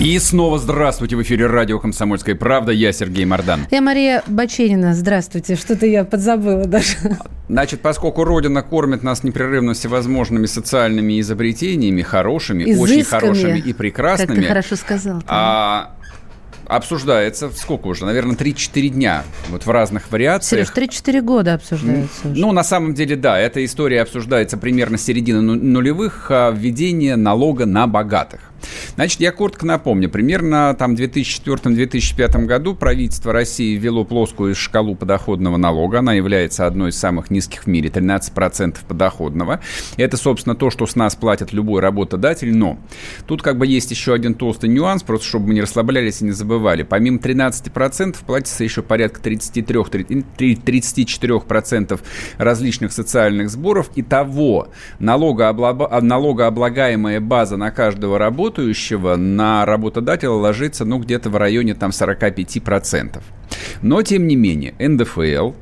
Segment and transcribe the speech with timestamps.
[0.00, 2.72] И снова здравствуйте в эфире радио «Комсомольская правда».
[2.72, 3.66] Я Сергей Мордан.
[3.70, 4.94] Я Мария Баченина.
[4.94, 5.56] Здравствуйте.
[5.56, 6.96] Что-то я подзабыла даже.
[7.50, 12.82] Значит, поскольку Родина кормит нас непрерывно всевозможными социальными изобретениями, хорошими, Изысками.
[12.82, 14.36] очень хорошими и прекрасными.
[14.36, 15.22] Как ты хорошо сказал.
[15.26, 15.92] А,
[16.66, 20.66] обсуждается, сколько уже, наверное, 3-4 дня, вот в разных вариациях.
[20.66, 22.40] Сереж, 3-4 года обсуждается уже.
[22.40, 27.16] Ну, на самом деле, да, эта история обсуждается примерно с середины ну- нулевых, а, введение
[27.16, 28.49] налога на богатых.
[28.94, 30.08] Значит, я коротко напомню.
[30.10, 36.00] Примерно там в 2004-2005 году правительство России ввело плоскую шкалу подоходного налога.
[36.00, 39.60] Она является одной из самых низких в мире, 13% подоходного.
[39.96, 42.56] Это, собственно, то, что с нас платит любой работодатель.
[42.56, 42.78] Но
[43.26, 46.32] тут как бы есть еще один толстый нюанс, просто чтобы мы не расслаблялись и не
[46.32, 46.82] забывали.
[46.82, 52.00] Помимо 13% платится еще порядка 33-34%
[52.38, 53.90] различных социальных сборов.
[53.94, 58.18] И того налогооблага- налогооблагаемая база на каждого
[58.50, 63.22] работающего на работодателя ложится, ну, где-то в районе там 45%.
[63.82, 65.52] Но, тем не менее, НДФЛ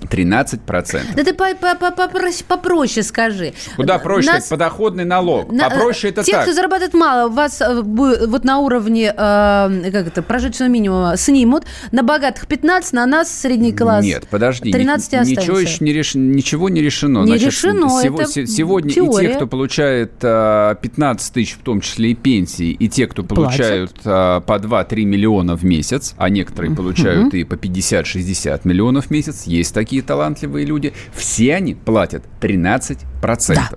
[0.00, 1.14] 13%.
[1.16, 3.52] Да ты по- по- по- попроще, попроще скажи.
[3.76, 4.32] Куда проще?
[4.32, 5.52] Нас- Подоходный налог.
[5.52, 6.42] на- Попроще это Те, так.
[6.42, 11.64] кто зарабатывает мало, вас э, вот на уровне э, как это, прожиточного минимума снимут.
[11.92, 14.04] На богатых 15, на нас средний класс.
[14.04, 14.72] Нет, подожди.
[14.72, 15.72] 13 и ни- ничего останется.
[15.72, 17.24] еще не реш- ничего не решено.
[17.24, 19.28] Не решено, сего- это се- сегодня и теория.
[19.28, 23.92] те, кто получает а, 15 тысяч, в том числе и пенсии, и те, кто получают
[24.04, 29.44] а, по 2-3 миллиона в месяц, а некоторые получают и по 50-60 миллионов в месяц,
[29.44, 33.54] есть такие талантливые люди, все они платят 13%.
[33.54, 33.70] Да,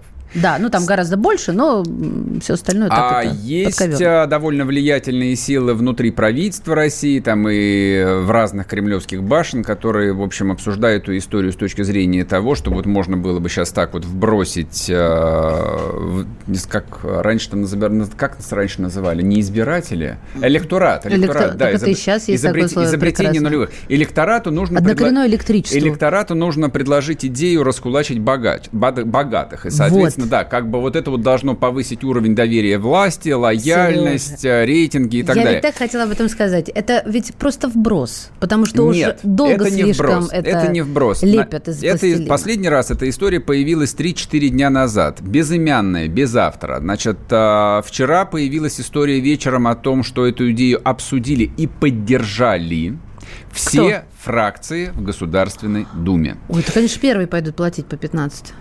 [0.59, 1.83] ну там гораздо больше, но
[2.41, 8.31] все остальное так А есть а, довольно влиятельные силы внутри правительства России, там и в
[8.31, 12.85] разных кремлевских башен, которые, в общем, обсуждают эту историю с точки зрения того, что вот
[12.85, 16.25] можно было бы сейчас так вот вбросить, а,
[16.69, 21.89] как раньше там называли, как нас раньше называли, не избиратели, электорат, электорат, Электро- так это
[21.89, 23.49] и щас есть такое слово изобретение прекрасное.
[23.49, 23.69] нулевых.
[23.89, 25.77] Электорату нужно Однокоренное предла- электричество.
[25.77, 29.65] Электорату нужно предложить идею раскулачить бада- богатых.
[29.65, 34.65] И, соответственно, да, как бы вот это вот должно повысить уровень доверия власти, лояльность, э,
[34.65, 35.61] рейтинги и так Я далее.
[35.61, 36.69] ведь так хотела об этом сказать.
[36.69, 40.29] Это ведь просто вброс, потому что Нет, уже долго это не слишком вброс.
[40.31, 41.23] это, не вброс.
[41.23, 42.27] лепят из это пластилина.
[42.27, 45.21] последний раз эта история появилась 3-4 дня назад.
[45.21, 46.79] Безымянная, без автора.
[46.79, 52.97] Значит, а, вчера появилась история вечером о том, что эту идею обсудили и поддержали
[53.51, 56.37] все фракции в Государственной Думе.
[56.49, 58.53] Ой, это, конечно, первые пойдут платить по 15.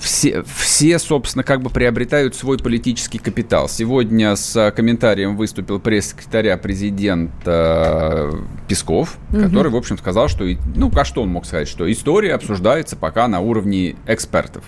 [0.00, 3.68] Все, все, собственно, как бы приобретают свой политический капитал.
[3.68, 10.44] Сегодня с э, комментарием выступил пресс-секретаря президента э, Песков, который, в общем, сказал, что,
[10.74, 14.64] ну, а что он мог сказать, что история обсуждается пока на уровне экспертов.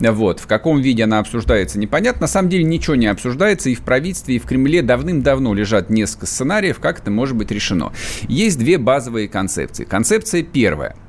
[0.00, 0.40] Вот.
[0.40, 2.22] В каком виде она обсуждается, непонятно.
[2.22, 3.70] На самом деле ничего не обсуждается.
[3.70, 7.92] И в правительстве, и в Кремле давным-давно лежат несколько сценариев, как это может быть решено.
[8.28, 9.84] Есть две базовые концепции.
[9.84, 10.94] Концепция первая–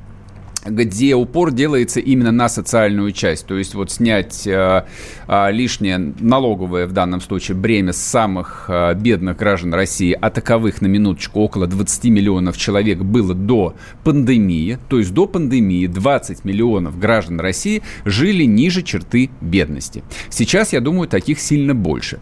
[0.66, 4.86] где упор делается именно на социальную часть, то есть вот снять э,
[5.28, 10.82] э, лишнее налоговое в данном случае бремя с самых э, бедных граждан России, а таковых
[10.82, 17.00] на минуточку около 20 миллионов человек было до пандемии, то есть до пандемии 20 миллионов
[17.00, 20.04] граждан России жили ниже черты бедности.
[20.30, 22.20] Сейчас, я думаю, таких сильно больше.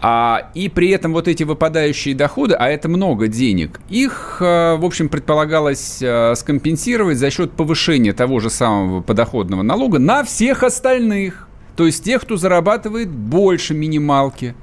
[0.00, 4.84] А, и при этом вот эти выпадающие доходы, а это много денег, их, э, в
[4.84, 11.48] общем, предполагалось э, скомпенсировать за счет повышения того же самого подоходного налога на всех остальных.
[11.76, 14.54] То есть тех, кто зарабатывает больше минималки.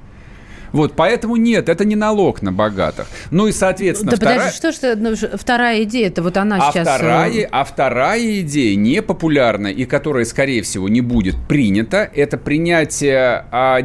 [0.72, 3.06] Вот, поэтому нет, это не налог на богатых.
[3.30, 4.38] Ну и, соответственно, Да вторая...
[4.38, 6.88] подожди, что ж ну, вторая идея, это вот она А сейчас...
[6.88, 13.44] э, вторая, а вторая идея, непопулярная и которая, скорее всего, не будет принята, это принятие
[13.50, 13.80] а,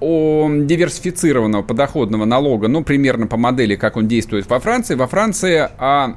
[0.00, 4.94] о, диверсифицированного подоходного налога, ну, примерно по модели, как он действует во Франции.
[4.94, 6.16] Во Франции а,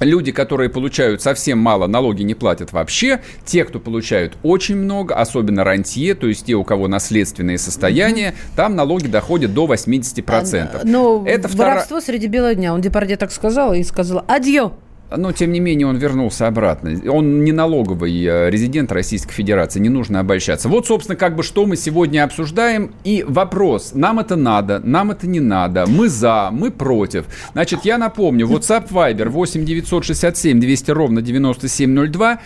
[0.00, 3.20] Люди, которые получают совсем мало, налоги не платят вообще.
[3.44, 8.76] Те, кто получают очень много, особенно рантье, то есть те, у кого наследственные состояния, там
[8.76, 10.82] налоги доходят до 80%.
[10.84, 11.74] Но это вторая...
[11.74, 12.74] воровство среди бела дня.
[12.74, 14.72] Он Депарде так сказал и сказал «Адьё».
[15.14, 16.90] Но, тем не менее, он вернулся обратно.
[17.10, 20.68] Он не налоговый э, резидент Российской Федерации, не нужно обольщаться.
[20.68, 22.90] Вот, собственно, как бы что мы сегодня обсуждаем.
[23.04, 27.26] И вопрос, нам это надо, нам это не надо, мы за, мы против.
[27.52, 32.40] Значит, я напомню, WhatsApp Viber 8 967 200 ровно 9702.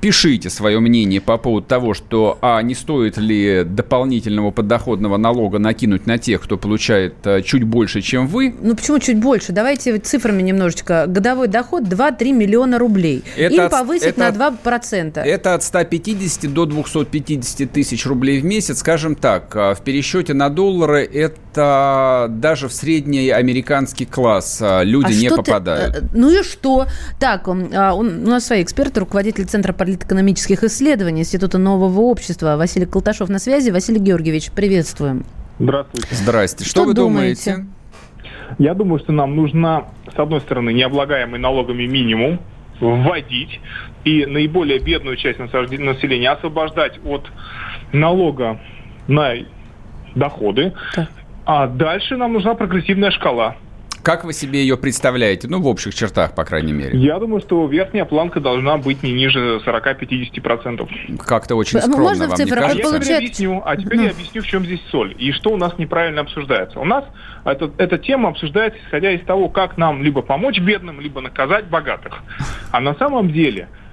[0.00, 6.06] Пишите свое мнение по поводу того, что а не стоит ли дополнительного подоходного налога накинуть
[6.06, 8.54] на тех, кто получает а, чуть больше, чем вы.
[8.60, 9.52] Ну почему чуть больше?
[9.52, 11.06] Давайте цифрами немножечко.
[11.06, 13.24] Годовой доход 2-3 миллиона рублей.
[13.36, 15.20] Это Им от, повысить это, на 2%.
[15.20, 18.78] Это от 150 до 250 тысяч рублей в месяц.
[18.80, 25.12] Скажем так, а, в пересчете на доллары это даже в средний американский класс а, люди
[25.12, 25.94] а не попадают.
[25.94, 26.86] Ты, ну и что?
[27.18, 33.38] Так, у нас свои эксперты, руководитель Центра политэкономических исследований Института нового общества Василий Колташов на
[33.38, 33.70] связи.
[33.70, 35.24] Василий Георгиевич, приветствуем.
[35.60, 36.08] Здравствуйте.
[36.10, 36.64] Здрасте.
[36.64, 37.52] Что, что вы думаете?
[37.52, 37.72] думаете?
[38.58, 42.40] Я думаю, что нам нужно, с одной стороны, необлагаемый налогами минимум
[42.80, 43.60] вводить
[44.04, 47.24] и наиболее бедную часть населения освобождать от
[47.92, 48.58] налога
[49.06, 49.34] на
[50.16, 50.72] доходы.
[50.96, 51.08] Так.
[51.44, 53.54] А дальше нам нужна прогрессивная шкала.
[54.06, 55.48] Как вы себе ее представляете?
[55.48, 56.96] Ну, в общих чертах, по крайней мере.
[56.96, 61.16] Я думаю, что верхняя планка должна быть не ниже 40-50%.
[61.26, 62.66] Как-то очень скромно Можно в цифрах?
[62.66, 64.04] А я теперь объясню, а теперь ну.
[64.04, 65.16] я объясню, в чем здесь соль.
[65.18, 66.78] И что у нас неправильно обсуждается.
[66.78, 67.04] У нас
[67.44, 72.22] это, эта тема обсуждается, исходя из того, как нам либо помочь бедным, либо наказать богатых.
[72.70, 73.85] А на самом деле а,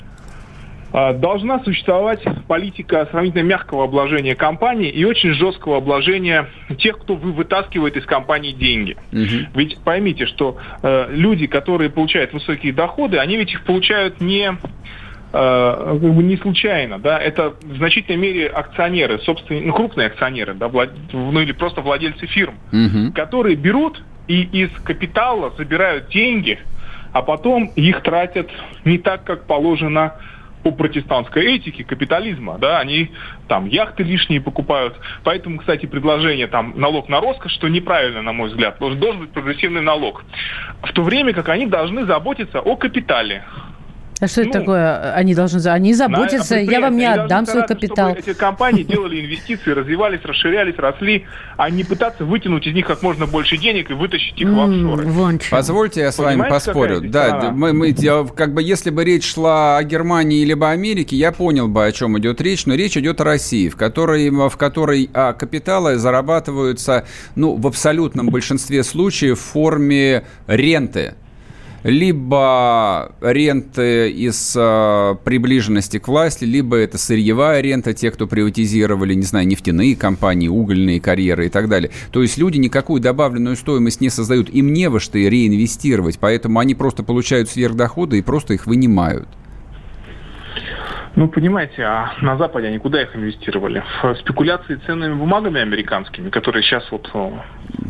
[0.93, 8.05] должна существовать политика сравнительно мягкого обложения компаний и очень жесткого обложения тех, кто вытаскивает из
[8.05, 8.95] компании деньги.
[9.11, 9.49] Угу.
[9.55, 14.55] Ведь поймите, что э, люди, которые получают высокие доходы, они ведь их получают не э,
[15.33, 20.67] как бы не случайно, да, это в значительной мере акционеры, собственно, ну, крупные акционеры, да,
[20.67, 20.91] влад...
[21.11, 23.11] ну или просто владельцы фирм, угу.
[23.15, 26.59] которые берут и из капитала забирают деньги,
[27.13, 28.49] а потом их тратят
[28.85, 30.13] не так, как положено
[30.63, 33.11] по протестантской этике капитализма, да, они
[33.47, 34.95] там яхты лишние покупают.
[35.23, 39.81] Поэтому, кстати, предложение там налог на роскошь, что неправильно, на мой взгляд, должен, быть прогрессивный
[39.81, 40.23] налог.
[40.81, 43.43] В то время как они должны заботиться о капитале,
[44.19, 45.13] а что ну, это такое?
[45.13, 48.11] Они должны, они заботятся, я вам не отдам свой капитал.
[48.11, 51.25] Чтобы эти компании делали инвестиции, развивались, расширялись, росли,
[51.57, 55.39] а не пытаться вытянуть из них как можно больше денег и вытащить их в офшоры.
[55.49, 57.01] Позвольте я с вами поспорю.
[57.01, 57.93] Да, мы, мы,
[58.35, 62.17] как бы, если бы речь шла о Германии либо Америке, я понял бы, о чем
[62.19, 67.05] идет речь, но речь идет о России, в которой, в которой а, капиталы зарабатываются,
[67.35, 71.15] ну, в абсолютном большинстве случаев в форме ренты
[71.83, 79.23] либо ренты из э, приближенности к власти, либо это сырьевая рента, те, кто приватизировали, не
[79.23, 81.91] знаю, нефтяные компании, угольные карьеры и так далее.
[82.11, 86.75] То есть люди никакую добавленную стоимость не создают, им не во что реинвестировать, поэтому они
[86.75, 89.27] просто получают сверхдоходы и просто их вынимают.
[91.15, 93.83] Ну, понимаете, а на Западе они куда их инвестировали?
[94.01, 97.07] В спекуляции ценными бумагами американскими, которые сейчас вот...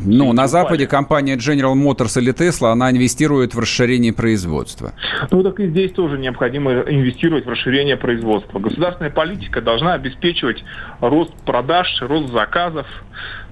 [0.06, 4.94] Ну, на Западе компания General Motors или Tesla, она инвестирует в расширение производства.
[5.32, 8.60] Ну, так и здесь тоже необходимо инвестировать в расширение производства.
[8.60, 10.64] Государственная политика должна обеспечивать
[11.00, 12.88] рост продаж, рост заказов,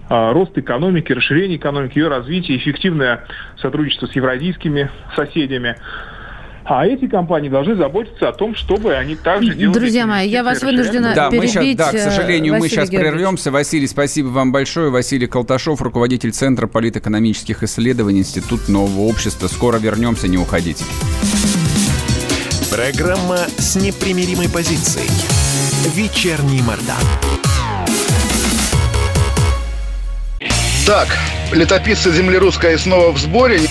[0.09, 3.25] а, рост экономики, расширение экономики, ее развитие, эффективное
[3.61, 5.77] сотрудничество с евразийскими соседями.
[6.63, 9.79] А эти компании должны заботиться о том, чтобы они также делали...
[9.79, 11.55] Друзья мои, я вас вынуждена да, перебить.
[11.55, 13.13] Мы сейчас, да, к сожалению, Василий мы сейчас Георгиевич.
[13.13, 13.51] прервемся.
[13.51, 14.89] Василий, спасибо вам большое.
[14.91, 19.47] Василий Колташов, руководитель Центра политэкономических исследований, Институт нового общества.
[19.47, 20.83] Скоро вернемся, не уходите.
[22.71, 25.09] Программа с непримиримой позицией.
[25.95, 26.95] Вечерний Мордан.
[30.85, 31.07] Так,
[31.53, 33.61] летописцы земли русской снова в сборе.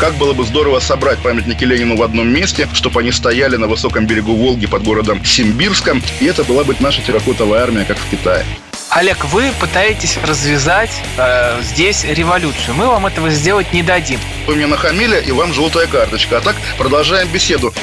[0.00, 4.06] Как было бы здорово собрать памятники Ленину в одном месте, чтобы они стояли на высоком
[4.06, 8.46] берегу Волги под городом Симбирском, и это была бы наша терракотовая армия, как в Китае.
[8.88, 12.74] Олег, вы пытаетесь развязать э, здесь революцию.
[12.76, 14.18] Мы вам этого сделать не дадим.
[14.46, 16.38] Вы мне нахамили, и вам желтая карточка.
[16.38, 17.74] А так продолжаем беседу.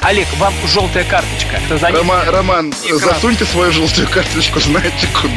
[0.00, 1.60] Олег, вам желтая карточка.
[1.94, 2.98] Рома, Роман, экран.
[2.98, 5.34] засуньте свою желтую карточку, знаете куда.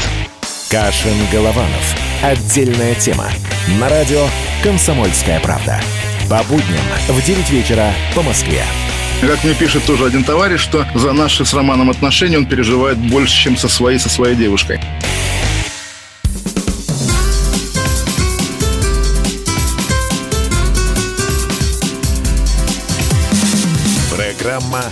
[0.69, 1.95] Кашин-Голованов.
[2.23, 3.25] Отдельная тема.
[3.81, 4.25] На радио
[4.63, 5.81] «Комсомольская правда».
[6.31, 8.63] По будням в 9 вечера по Москве.
[9.19, 13.35] Как мне пишет тоже один товарищ, что за наши с Романом отношения он переживает больше,
[13.35, 14.79] чем со своей, со своей девушкой.
[24.15, 24.83] Программа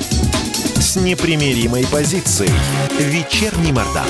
[0.76, 2.52] с непримиримой позицией.
[3.00, 4.08] Вечерний Мордан.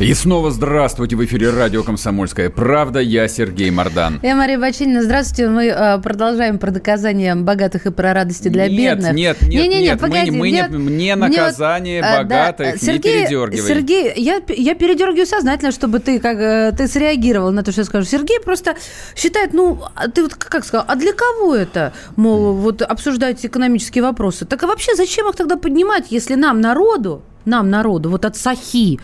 [0.00, 2.98] И снова здравствуйте в эфире радио «Комсомольская правда».
[2.98, 4.18] Я Сергей Мордан.
[4.24, 5.04] Я Мария Бачинина.
[5.04, 5.48] Здравствуйте.
[5.48, 9.12] Мы э, продолжаем про доказания богатых и про радости для нет, бедных.
[9.12, 10.00] Нет, нет, не, не, нет.
[10.00, 13.68] Погоди, мы, мы не, не наказание мне, богатых, да, Сергей, не передергивай.
[13.68, 17.84] Сергей, я, я передергиваю сознательно, чтобы ты, как, э, ты среагировал на то, что я
[17.84, 18.04] скажу.
[18.04, 18.74] Сергей просто
[19.14, 24.02] считает, ну, а ты вот как сказал, а для кого это, мол, вот обсуждать экономические
[24.02, 24.44] вопросы?
[24.44, 29.00] Так а вообще зачем их тогда поднимать, если нам, народу, нам, народу, вот от Сахи.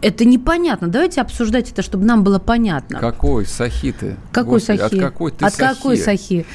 [0.00, 0.88] Это непонятно.
[0.88, 2.98] Давайте обсуждать это, чтобы нам было понятно.
[2.98, 4.16] Какой Сахи ты?
[4.32, 4.94] Какой Господи, Сахи?
[4.94, 5.76] От какой ты От Сахи?
[5.76, 6.46] какой Сахи?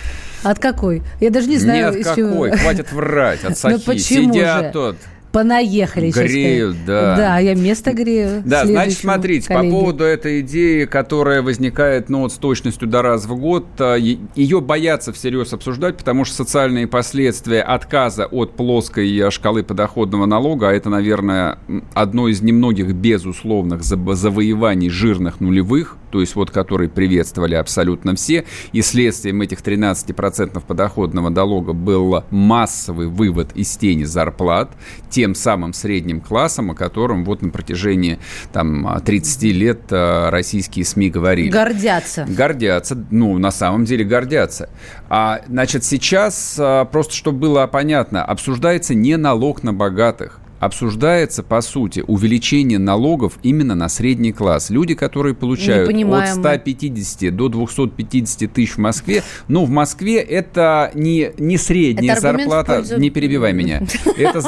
[0.44, 1.02] От какой?
[1.20, 1.94] Я даже не знаю.
[1.94, 2.52] Нет, какой?
[2.52, 3.44] Хватит врать.
[3.44, 3.98] От Сахи.
[3.98, 4.98] Сидят тут
[5.36, 6.12] Понаехали.
[6.12, 7.18] Греют, да.
[7.18, 8.42] Да, я место грею.
[8.46, 9.70] Да, значит, смотрите, коллеге.
[9.70, 13.96] по поводу этой идеи, которая возникает, ну, вот с точностью до раз в год, а,
[13.96, 20.72] ее боятся всерьез обсуждать, потому что социальные последствия отказа от плоской шкалы подоходного налога, а
[20.72, 21.60] это, наверное,
[21.94, 28.82] одно из немногих безусловных завоеваний жирных нулевых, то есть вот которые приветствовали абсолютно все, и
[28.82, 34.72] следствием этих 13% подоходного налога был массовый вывод из тени зарплат,
[35.10, 38.18] тем самым средним классом, о котором вот на протяжении
[38.54, 41.50] там, 30 лет э, российские СМИ говорили.
[41.50, 42.26] Гордятся.
[42.26, 44.70] Гордятся, ну, на самом деле гордятся.
[45.10, 51.62] А, значит, сейчас, э, просто чтобы было понятно, обсуждается не налог на богатых, обсуждается, по
[51.62, 54.70] сути, увеличение налогов именно на средний класс.
[54.70, 61.32] Люди, которые получают от 150 до 250 тысяч в Москве, ну, в Москве это не,
[61.38, 63.00] не средняя это зарплата, пользу...
[63.00, 63.82] не перебивай меня,
[64.18, 64.40] это,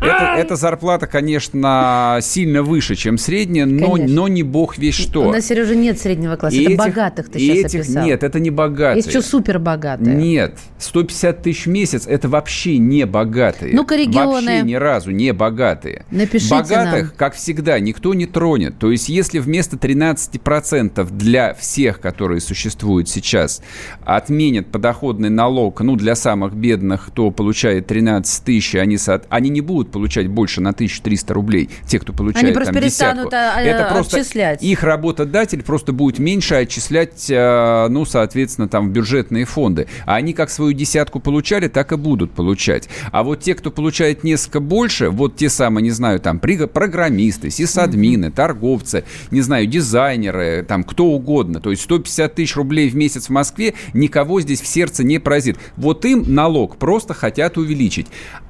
[0.00, 5.28] это, это зарплата, конечно, сильно выше, чем средняя, но, но не бог весь что.
[5.28, 8.04] У нас, Сережа, нет среднего класса, и это этих, богатых ты сейчас этих, описал.
[8.04, 8.96] Нет, это не богатые.
[8.96, 10.16] Есть еще супер богатые.
[10.16, 13.74] Нет, 150 тысяч в месяц, это вообще не богатые.
[13.74, 14.32] Ну-ка, регионы.
[14.32, 16.04] Вообще ни разу не богатые богатые.
[16.10, 17.12] Напишите Богатых, нам.
[17.16, 18.78] как всегда, никто не тронет.
[18.78, 23.62] То есть, если вместо 13% для всех, которые существуют сейчас,
[24.04, 29.92] отменят подоходный налог, ну, для самых бедных, кто получает 13 тысяч, они, они не будут
[29.92, 33.58] получать больше на 1300 рублей, те, кто получает они просто там перестанут десятку.
[33.58, 34.62] А, Это просто отчислять.
[34.62, 39.86] их работодатель просто будет меньше отчислять, э, ну, соответственно, там, в бюджетные фонды.
[40.06, 42.88] А они как свою десятку получали, так и будут получать.
[43.12, 48.30] А вот те, кто получает несколько больше, вот те самые, не знаю, там, программисты, сисадмины,
[48.30, 51.58] торговцы, не знаю, дизайнеры, там, кто угодно.
[51.58, 55.58] То есть 150 тысяч рублей в месяц в Москве никого здесь в сердце не поразит.
[55.76, 58.06] Вот им налог просто хотят увеличить.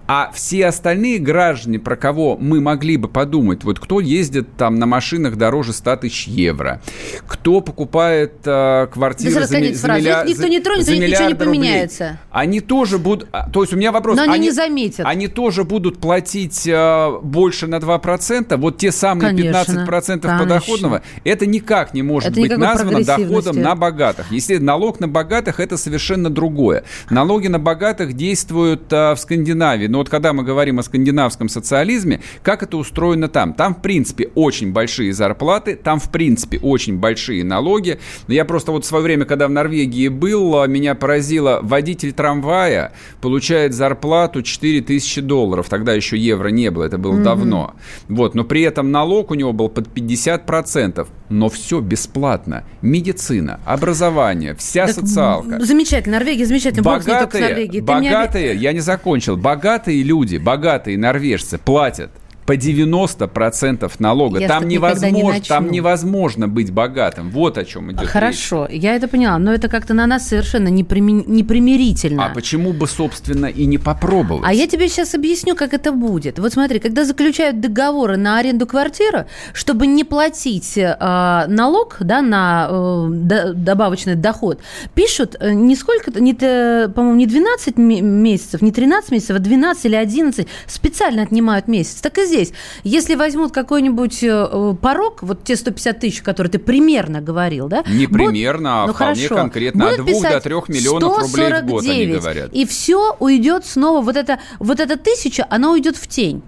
[0.07, 4.87] А все остальные граждане, про кого мы могли бы подумать, вот кто ездит там на
[4.87, 6.83] машинах дороже 100 тысяч евро,
[7.27, 10.29] кто покупает э, квартиру да, за, ми- за миллиард...
[10.29, 12.05] Никто не тронет, за ничего не поменяется.
[12.05, 13.29] Рублей, они тоже будут...
[13.33, 14.17] А, то есть у меня вопрос...
[14.17, 15.07] Но они, они не заметят.
[15.07, 20.39] Они тоже будут платить э, больше на 2%, вот те самые конечно, 15% конечно.
[20.39, 24.31] подоходного, это никак не может это быть названо доходом на богатых.
[24.33, 26.85] Если налог на богатых, это совершенно другое.
[27.11, 32.23] Налоги на богатых действуют э, в Скандинавии, но вот когда мы говорим о скандинавском социализме,
[32.43, 33.53] как это устроено там?
[33.53, 37.99] Там, в принципе, очень большие зарплаты, там, в принципе, очень большие налоги.
[38.27, 43.75] Я просто вот в свое время, когда в Норвегии был, меня поразило, водитель трамвая получает
[43.75, 45.69] зарплату 4000 долларов.
[45.69, 47.23] Тогда еще евро не было, это было mm-hmm.
[47.23, 47.75] давно.
[48.09, 51.07] Вот, но при этом налог у него был под 50%.
[51.29, 52.65] Но все бесплатно.
[52.81, 55.61] Медицина, образование, вся так социалка.
[55.61, 56.83] Замечательно, Норвегия замечательно.
[56.83, 58.61] Богатые, богатые, меня...
[58.61, 62.11] я не закончил, богатые богатые люди, богатые норвежцы платят
[62.47, 64.41] по 90% налога.
[64.41, 67.31] Я там невозможно, не там невозможно быть богатым.
[67.31, 68.83] Вот о чем идет Хорошо, речь.
[68.83, 71.25] я это поняла, но это как-то на нас совершенно неприми...
[71.27, 72.27] непримирительно.
[72.27, 74.45] А почему бы, собственно, и не попробовать?
[74.47, 76.39] А я тебе сейчас объясню, как это будет.
[76.39, 82.69] Вот смотри, когда заключают договоры на аренду квартиры, чтобы не платить э, налог да, на
[82.71, 84.61] э, добавочный доход,
[84.95, 89.97] пишут э, не сколько, не, по-моему, не 12 месяцев, не 13 месяцев, а 12 или
[89.97, 92.01] 11 специально отнимают месяц.
[92.01, 92.53] Так и здесь.
[92.83, 97.85] Если возьмут какой-нибудь э, порог, вот те 150 тысяч, которые ты примерно говорил, да?
[97.87, 99.35] Не примерно, а ну, вполне хорошо.
[99.35, 99.89] конкретно.
[99.91, 102.53] От 2 до 3 миллионов рублей в год они говорят.
[102.53, 106.43] И все уйдет снова, вот это, вот эта тысяча, она уйдет в тень.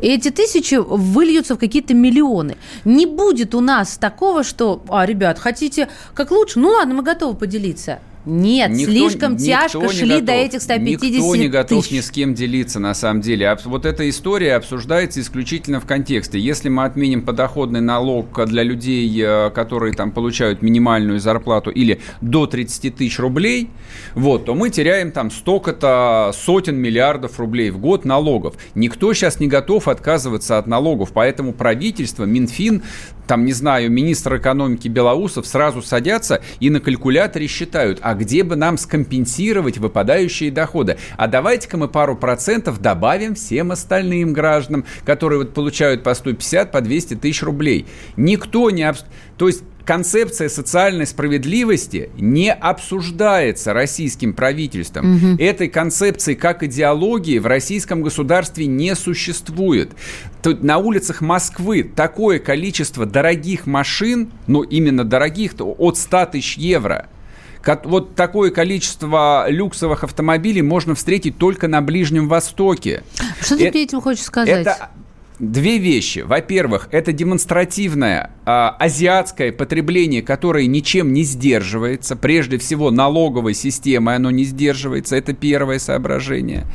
[0.00, 2.56] И эти тысячи выльются в какие-то миллионы.
[2.84, 6.58] Не будет у нас такого, что, а, ребят, хотите как лучше?
[6.58, 8.00] Ну ладно, мы готовы поделиться.
[8.26, 10.24] Нет, Никто- слишком тяжко шли готов.
[10.24, 11.92] до этих 150 Никто не готов тысяч.
[11.96, 13.54] ни с кем делиться, на самом деле.
[13.64, 16.38] Вот эта история обсуждается исключительно в контексте.
[16.38, 22.46] Если мы отменим подоходный налог для людей, э, которые там получают минимальную зарплату или до
[22.46, 23.68] 30 тысяч рублей,
[24.14, 28.54] вот, то мы теряем там столько-то сотен миллиардов рублей в год налогов.
[28.74, 32.82] Никто сейчас не готов отказываться от налогов, поэтому правительство, Минфин,
[33.26, 38.56] там, не знаю, министр экономики Белоусов сразу садятся и на калькуляторе считают, а где бы
[38.56, 40.96] нам скомпенсировать выпадающие доходы?
[41.16, 46.80] А давайте-ка мы пару процентов добавим всем остальным гражданам, которые вот получают по 150, по
[46.80, 47.86] 200 тысяч рублей.
[48.16, 48.82] Никто не...
[48.82, 49.04] обс-
[49.36, 55.36] То есть концепция социальной справедливости не обсуждается российским правительством.
[55.38, 59.92] Этой концепции как идеологии в российском государстве не существует.
[60.42, 67.08] Тут на улицах Москвы такое количество дорогих машин, ну именно дорогих, от 100 тысяч евро,
[67.84, 73.02] вот такое количество люксовых автомобилей можно встретить только на Ближнем Востоке.
[73.40, 74.60] Что ты Э- мне этим хочешь сказать?
[74.60, 74.90] Это
[75.38, 76.20] две вещи.
[76.20, 82.16] Во-первых, это демонстративное а, азиатское потребление, которое ничем не сдерживается.
[82.16, 85.16] Прежде всего, налоговой системой оно не сдерживается.
[85.16, 86.66] Это первое соображение.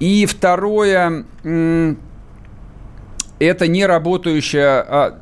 [0.00, 1.98] И второе, м,
[3.38, 5.14] это не работающая...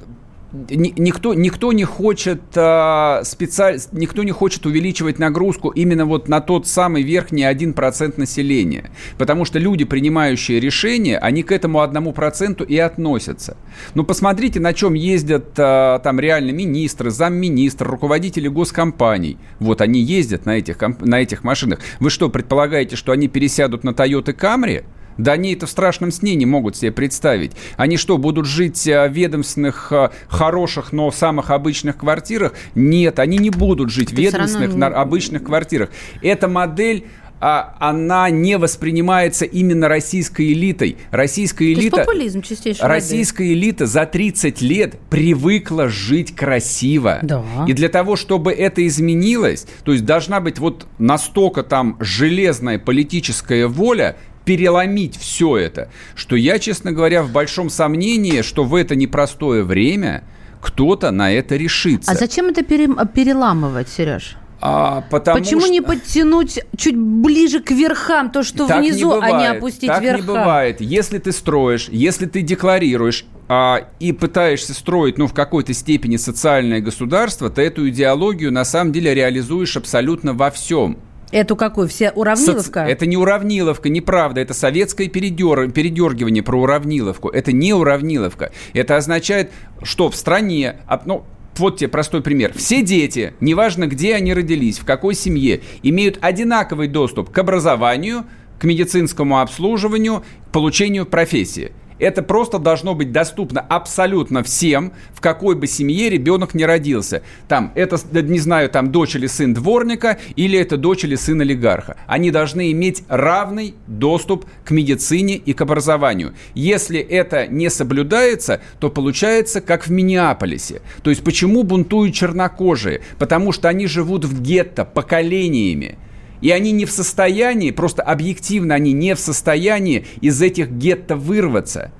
[0.71, 3.81] ни- Никто, никто не хочет а, специаль...
[3.93, 8.91] никто не хочет увеличивать нагрузку именно вот на тот самый верхний 1% населения.
[9.19, 13.57] Потому что люди, принимающие решения, они к этому 1% и относятся.
[13.95, 19.39] Ну, посмотрите, на чем ездят а, там реально министры, замминистры, руководители госкомпаний.
[19.59, 21.81] Вот они ездят на этих, на этих машинах.
[22.01, 24.85] Вы что, предполагаете, что они пересядут на Toyota Camry?
[25.19, 27.53] Да они это в страшном сне не могут себе представить.
[27.77, 32.53] Они что, будут жить э, в ведомственных, э, хороших, но самых обычных квартирах?
[32.75, 35.91] Нет, они не будут жить в равно ведомственных, на- обычных квартирах.
[36.23, 37.07] Эта модель
[37.39, 40.97] а, она не воспринимается именно российской элитой.
[41.11, 41.97] Российская То есть элита...
[41.99, 42.43] популизм.
[42.81, 47.19] Российская элита за 30 лет привыкла жить красиво.
[47.23, 47.45] Да.
[47.67, 53.67] И для того, чтобы это изменилось, то есть должна быть вот настолько там железная политическая
[53.67, 59.63] воля переломить все это, что я, честно говоря, в большом сомнении, что в это непростое
[59.65, 60.25] время
[60.63, 62.11] кто-то на это решится.
[62.11, 64.37] А зачем это пере- переламывать, Сереж?
[64.61, 65.71] А, потому Почему что...
[65.71, 70.23] не подтянуть чуть ближе к верхам то, что Так внизу, а не опустить так вверха?
[70.23, 70.81] не бывает.
[70.81, 76.81] Если ты строишь, если ты декларируешь а, и пытаешься строить, ну, в какой-то степени социальное
[76.81, 80.99] государство, ты эту идеологию на самом деле реализуешь абсолютно во всем.
[81.33, 81.89] Эту какую?
[81.89, 82.81] Все уравниловка?
[82.81, 84.41] Соци- Это не уравниловка, неправда.
[84.41, 85.71] Это советское передер...
[85.71, 87.29] передергивание про уравниловку.
[87.29, 88.53] Это не уравниловка.
[88.75, 89.51] Это означает,
[89.83, 90.77] что в стране...
[91.05, 91.25] Ну,
[91.57, 92.53] вот тебе простой пример.
[92.55, 98.25] Все дети, неважно где они родились, в какой семье, имеют одинаковый доступ к образованию,
[98.59, 101.73] к медицинскому обслуживанию, к получению профессии.
[101.99, 107.23] Это просто должно быть доступно абсолютно всем, в какой бы семье ребенок не родился.
[107.49, 111.97] Там, это, не знаю, там дочь или сын дворника, или это дочь или сын олигарха.
[112.07, 116.35] Они должны иметь равный доступ к медицине и к образованию.
[116.55, 120.83] Если это не соблюдается, то получается как в Миннеаполисе.
[121.03, 123.01] То есть почему бунтуют чернокожие?
[123.19, 125.97] Потому что они живут в гетто поколениями.
[126.41, 131.93] И они не в состоянии, просто объективно они не в состоянии из этих гетто вырваться.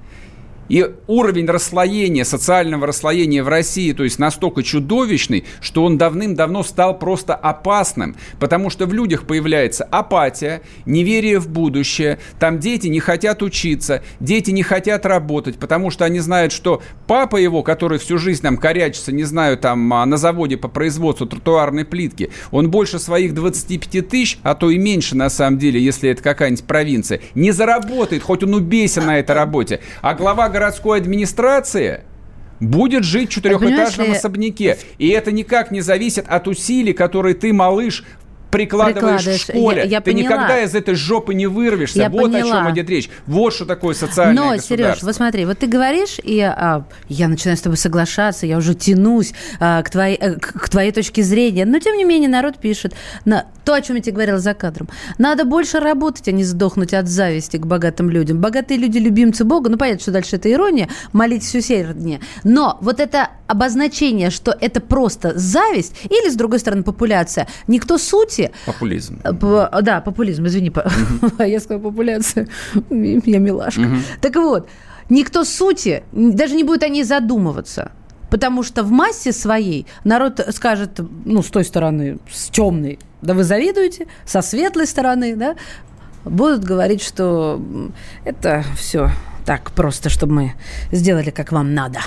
[0.69, 6.99] И уровень расслоения, социального расслоения в России, то есть настолько чудовищный, что он давным-давно стал
[6.99, 13.43] просто опасным, потому что в людях появляется апатия, неверие в будущее, там дети не хотят
[13.43, 18.43] учиться, дети не хотят работать, потому что они знают, что папа его, который всю жизнь
[18.43, 23.35] там корячится, не знаю, там а, на заводе по производству тротуарной плитки, он больше своих
[23.35, 28.23] 25 тысяч, а то и меньше на самом деле, если это какая-нибудь провинция, не заработает,
[28.23, 29.81] хоть он убейся на этой работе.
[30.03, 32.01] А глава городской администрации
[32.61, 34.79] будет жить в четырехэтажном Понимаешь особняке.
[34.97, 38.05] И это никак не зависит от усилий, которые ты, малыш,
[38.51, 39.41] прикладываешь, Прикладываешь.
[39.41, 39.79] в школе.
[39.79, 40.35] Я- я ты поняла.
[40.37, 41.99] никогда из этой жопы не вырвешься.
[41.99, 42.65] Я вот о поняла.
[42.65, 43.11] чем идет речь.
[43.27, 44.57] Вот что такое социальное Но.
[44.57, 48.75] Сереж, вот смотри, вот ты говоришь, и а, я начинаю с тобой соглашаться, я уже
[48.75, 51.65] тянусь а, к, твоей, э, к, твоей точке зрения.
[51.65, 54.89] Но, тем не менее, народ пишет на то, о чем я тебе говорила за кадром.
[55.19, 58.41] Надо больше работать, а не сдохнуть от зависти к богатым людям.
[58.41, 59.69] Богатые люди– любимцы Бога.
[59.69, 60.89] Ну, понятно, что дальше это ирония.
[61.13, 62.21] Молитесь усерднее.
[62.45, 67.99] Но вот это обозначение, что это просто зависть, или, с другой стороны, популяция, никто
[68.37, 69.19] сути Популизм.
[69.25, 70.73] Э, П- Да, популизм, извини.
[71.39, 72.47] Я сказала популяция.
[73.27, 73.89] Я милашка.
[74.21, 74.69] Так вот,
[75.11, 77.91] никто сути, даже не будет о ней задумываться.
[78.31, 83.45] Потому что в массе своей народ скажет, ну, с той стороны, с темной, да вы
[83.45, 85.55] завидуете, со светлой стороны, да,
[86.25, 87.61] будут говорить, что
[88.25, 89.11] это все
[89.45, 90.53] так просто, чтобы мы
[90.93, 92.01] сделали, как вам надо.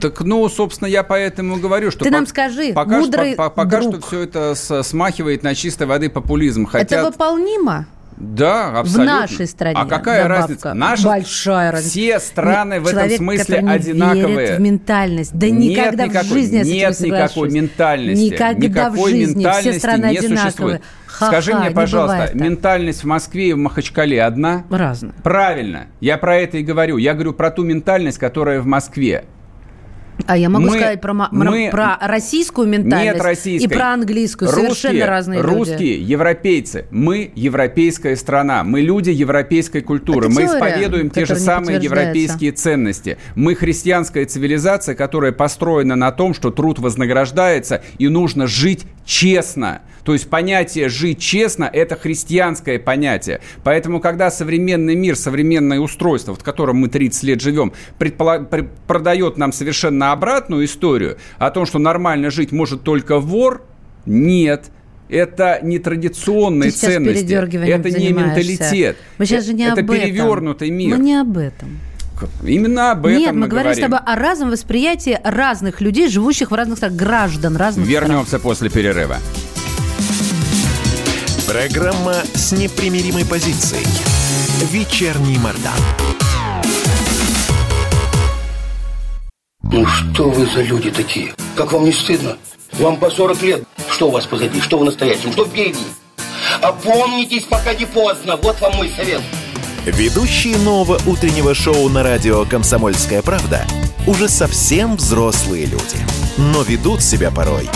[0.00, 2.04] Так, ну, собственно, я поэтому говорю, что...
[2.04, 3.94] Ты нам скажи, пока, мудрый что, пока друг.
[3.94, 6.66] что все это смахивает на чистой воды популизм.
[6.66, 6.92] Хотят...
[6.92, 7.86] Это выполнимо?
[8.16, 9.02] Да, абсолютно.
[9.02, 9.76] В нашей стране.
[9.78, 10.42] А какая добавка.
[10.42, 10.74] разница?
[10.74, 11.06] Наша...
[11.06, 11.90] Большая разница.
[11.90, 14.36] Все страны в Человек, этом смысле одинаковые.
[14.36, 15.32] Верит в ментальность.
[15.34, 18.24] Да нет никогда никакой, в жизни я с этим Нет никакой ментальности.
[18.24, 20.38] Никогда никакой в жизни ментальности все страны не одинаковые.
[20.40, 20.82] существует.
[21.06, 24.64] Ха-ха, Скажи мне, не пожалуйста, ментальность в Москве и в Махачкале одна?
[24.70, 25.14] Разная.
[25.22, 25.86] Правильно.
[26.00, 26.96] Я про это и говорю.
[26.96, 29.24] Я говорю про ту ментальность, которая в Москве.
[30.26, 33.66] А я могу Мы- сказать про, мы- про российскую ментальность Нет российской.
[33.66, 34.48] и про английскую.
[34.48, 35.54] Совершенно русские, разные люди.
[35.54, 36.86] Русские, европейцы.
[36.90, 38.64] Мы европейская страна.
[38.64, 40.26] Мы люди европейской культуры.
[40.26, 43.18] Это Мы теория, исповедуем те же самые европейские ценности.
[43.34, 49.82] Мы христианская цивилизация, которая построена на том, что труд вознаграждается и нужно жить честно.
[50.06, 53.40] То есть понятие «жить честно»– это христианское понятие.
[53.64, 59.36] Поэтому, когда современный мир, современное устройство, в котором мы 30 лет живем, предпола- пр- продает
[59.36, 63.64] нам совершенно обратную историю о том, что нормально жить может только вор,
[64.06, 64.66] нет.
[65.08, 68.98] Это не традиционные Ты ценности, это не менталитет.
[69.18, 70.06] Мы сейчас же не это об этом.
[70.06, 70.98] перевернутый мир.
[70.98, 71.80] Мы не об этом.
[72.44, 76.52] Именно об этом Нет, мы, мы говорим с тобой о разном восприятии разных людей, живущих
[76.52, 78.02] в разных странах, граждан разных стран.
[78.02, 79.16] Вернемся после перерыва.
[81.46, 83.86] Программа с непримиримой позицией.
[84.72, 85.78] Вечерний Мордан.
[89.62, 91.32] Ну что вы за люди такие?
[91.54, 92.36] Как вам не стыдно?
[92.72, 93.64] Вам по 40 лет.
[93.88, 94.60] Что у вас позади?
[94.60, 95.32] Что вы настоящем?
[95.32, 95.78] Что впереди?
[96.62, 98.36] Опомнитесь, пока не поздно.
[98.36, 99.22] Вот вам мой совет.
[99.84, 103.64] Ведущие нового утреннего шоу на радио «Комсомольская правда»
[104.08, 105.98] уже совсем взрослые люди.
[106.38, 107.70] Но ведут себя порой.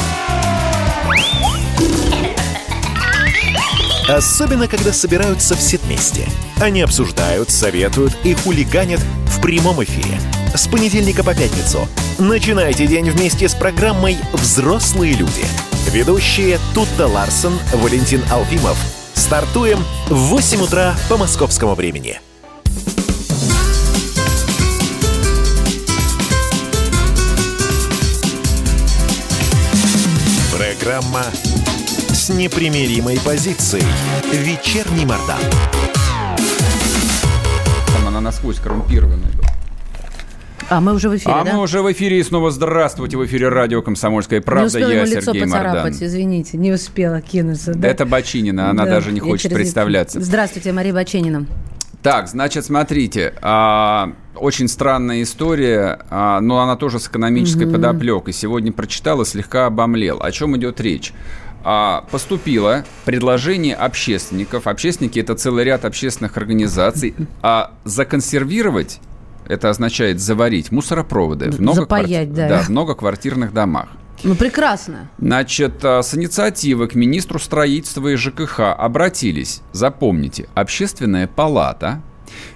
[4.11, 6.27] Особенно, когда собираются все вместе.
[6.61, 10.21] Они обсуждают, советуют и хулиганят в прямом эфире.
[10.53, 11.87] С понедельника по пятницу.
[12.19, 15.45] Начинайте день вместе с программой «Взрослые люди».
[15.93, 18.77] Ведущие Тутта Ларсон, Валентин Алфимов.
[19.15, 22.21] Стартуем в 8 утра по московскому времени.
[30.53, 31.27] Программа
[32.37, 33.85] непримиримой позицией.
[34.33, 35.39] Вечерний Мордан.
[37.95, 39.49] Там она насквозь коррумпированная была.
[40.69, 41.53] А мы уже в эфире, А да?
[41.55, 44.67] мы уже в эфире и снова здравствуйте в эфире радио «Комсомольская не правда».
[44.67, 45.63] успела Я лицо Сергей Мордан.
[45.73, 47.75] поцарапать, извините, не успела кинуться.
[47.75, 47.89] Да?
[47.89, 50.21] Это Бочинина, она Да, даже не хочет через- представляться.
[50.21, 51.47] Здравствуйте, Мария Баченина.
[52.05, 58.33] Так, значит, смотрите, а, очень странная история, а, но она тоже с экономической подоплекой.
[58.33, 60.23] Сегодня прочитал и слегка обомлел.
[60.23, 61.13] О чем идет речь?
[61.63, 69.01] А, поступило предложение общественников, общественники это целый ряд общественных организаций, а законсервировать
[69.47, 72.49] это означает заварить мусоропроводы в Запаять, многокварти- да.
[72.49, 73.89] да, в многоквартирных домах.
[74.23, 75.09] Ну, прекрасно.
[75.19, 82.03] Значит, а, с инициативы к министру строительства и ЖКХ обратились, запомните, Общественная палата,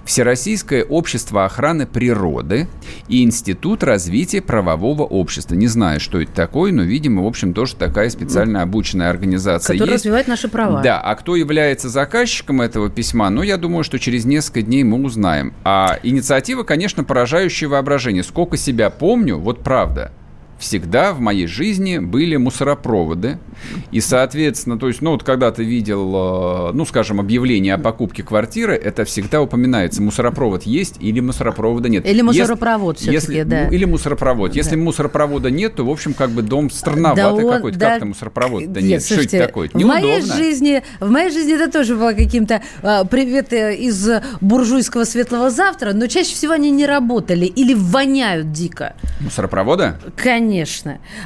[0.05, 2.67] Всероссийское общество охраны природы
[3.07, 5.55] и Институт развития правового общества.
[5.55, 9.91] Не знаю, что это такое, но, видимо, в общем, тоже такая специально обученная организация Который
[9.93, 10.03] есть.
[10.05, 10.81] развивает наши права.
[10.81, 15.03] Да, а кто является заказчиком этого письма, ну, я думаю, что через несколько дней мы
[15.03, 15.53] узнаем.
[15.63, 18.23] А инициатива, конечно, поражающая воображение.
[18.23, 20.11] Сколько себя помню, вот правда,
[20.59, 23.37] всегда в моей жизни были мусоропроводы.
[23.91, 28.23] И, соответственно, то есть, ну, вот когда ты видел, э, ну, скажем, объявление о покупке
[28.23, 30.01] квартиры, это всегда упоминается.
[30.01, 32.05] Мусоропровод есть или мусоропровода нет.
[32.05, 33.65] Или Если- мусоропровод всё-таки, если- да.
[33.67, 34.55] ну, Или мусоропровод.
[34.55, 37.77] Если мусоропровода нет, то, в общем, как бы дом странноватый Да он- какой-то.
[37.79, 39.01] да- Как-то мусоропровод-то Нет, нет.
[39.01, 39.69] Что слушайте, это такое?
[39.73, 44.07] В моей жизни, в моей жизни это тоже было каким-то а, приветы из
[44.41, 48.95] буржуйского светлого завтра, но чаще всего они не работали или воняют дико.
[49.19, 49.99] Мусоропровода?
[50.15, 50.44] Конечно.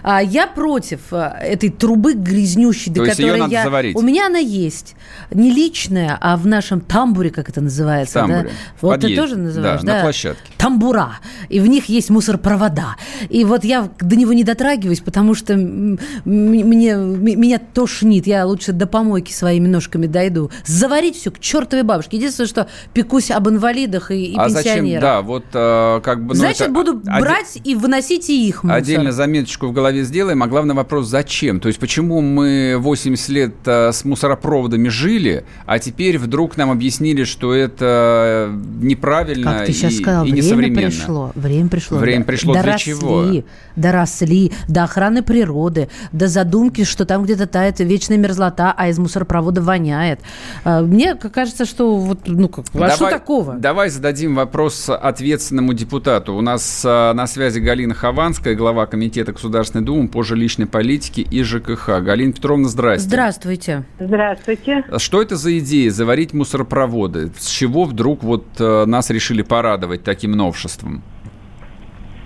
[0.04, 3.64] А, я против а, этой трубы грязнющей, до То которой надо я...
[3.64, 3.96] заварить?
[3.96, 4.96] У меня она есть.
[5.32, 8.20] Не личная, а в нашем тамбуре, как это называется.
[8.20, 8.44] В тамбуре.
[8.44, 8.50] Да?
[8.80, 9.22] В Вот ты подъезде.
[9.22, 9.96] тоже называешь, Да, да?
[9.98, 10.52] на площадке.
[10.58, 11.20] Тамбура.
[11.50, 12.96] И в них есть мусоропровода.
[13.30, 18.28] И вот я до него не дотрагиваюсь, потому что мне, меня тошнит.
[18.28, 20.52] Я лучше до помойки своими ножками дойду.
[20.66, 22.18] Заварить все к чертовой бабушке.
[22.18, 24.74] Единственное, что пекусь об инвалидах и, и а зачем?
[24.76, 25.02] пенсионерах.
[25.02, 26.30] Да, вот э, как бы...
[26.30, 28.78] ну, Значит, это буду один- брать и выносить и их мусор.
[28.78, 31.60] Отдельный вами заметочку в голове сделаем, а главный вопрос, зачем?
[31.60, 37.24] То есть почему мы 80 лет э, с мусоропроводами жили, а теперь вдруг нам объяснили,
[37.24, 40.90] что это неправильно как ты сейчас и, сказал, и время несовременно?
[40.90, 41.98] пришло, время пришло.
[41.98, 43.44] Время пришло для доросли, чего?
[43.76, 49.62] Доросли до охраны природы, до задумки, что там где-то тает вечная мерзлота, а из мусоропровода
[49.62, 50.20] воняет.
[50.64, 53.56] А, Мне кажется, что вот, ну как, а что такого?
[53.56, 56.36] Давай зададим вопрос ответственному депутату.
[56.36, 61.42] У нас а, на связи Галина Хованская, глава Комитета Государственной Думы по жилищной политике и
[61.42, 62.02] ЖКХ.
[62.02, 63.08] Галина Петровна, здрасте.
[63.08, 63.84] Здравствуйте.
[63.98, 64.84] Здравствуйте.
[64.98, 67.28] Что это за идея заварить мусоропроводы?
[67.38, 71.02] С чего вдруг вот э, нас решили порадовать таким новшеством?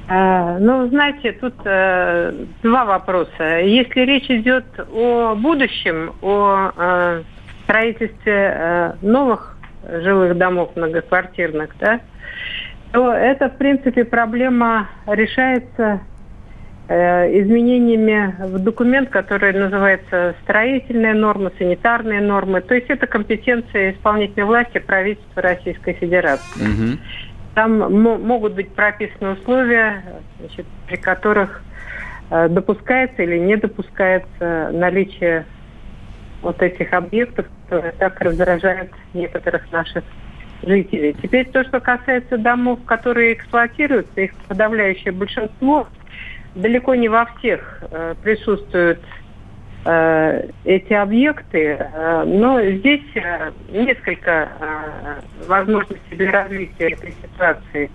[0.08, 3.60] А, ну, знаете, тут э, два вопроса.
[3.60, 7.24] Если речь идет о будущем, о э,
[7.66, 9.56] строительстве э, новых
[9.88, 12.00] жилых домов многоквартирных, да,
[12.94, 16.02] то это, в принципе, проблема решается
[16.89, 22.62] изменениями в документ, который называется строительные нормы, санитарные нормы.
[22.62, 26.43] То есть это компетенция исполнительной власти правительства Российской Федерации.
[26.62, 27.00] Мгм.
[27.56, 30.04] Там мо- могут быть прописаны условия,
[30.39, 31.63] значит, при которых
[32.30, 35.46] э, допускается или не допускается наличие
[36.41, 40.04] вот этих объектов, которые так раздражают некоторых наших
[40.63, 41.15] жителей.
[41.22, 45.88] Теперь то, что касается домов, которые эксплуатируются, их подавляющее большинство,
[46.56, 49.00] далеко не во всех э, присутствуют
[49.86, 57.92] э, эти объекты, э, но здесь э, несколько э, возможностей для развития этой ситуации.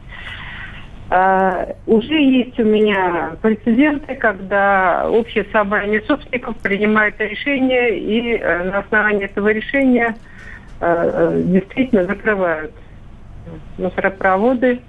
[1.10, 8.78] Э, Уже есть у меня прецеденты, когда общее собрание собственников принимает решение и э, на
[8.78, 10.16] основании этого решения
[10.80, 12.72] э, действительно закрывают
[13.78, 14.80] мусоропроводы.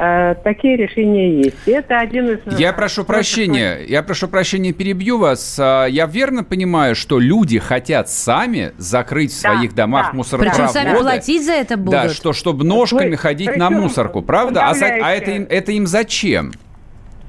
[0.00, 1.56] Э, Такие решения есть.
[1.66, 2.58] Это один из...
[2.58, 5.58] Я прошу прощения, я прошу прощения, перебью вас.
[5.60, 10.16] А, Я верно понимаю, что люди хотят сами закрыть в Да, своих домах да.
[10.16, 10.56] мусоропроводы?
[10.62, 11.90] Причем сами платить за это будут.
[11.90, 14.68] Да, что, чтобы ножками Вы- ходить на мусорку, правда?
[14.68, 16.52] А, за- а это, им, это им зачем?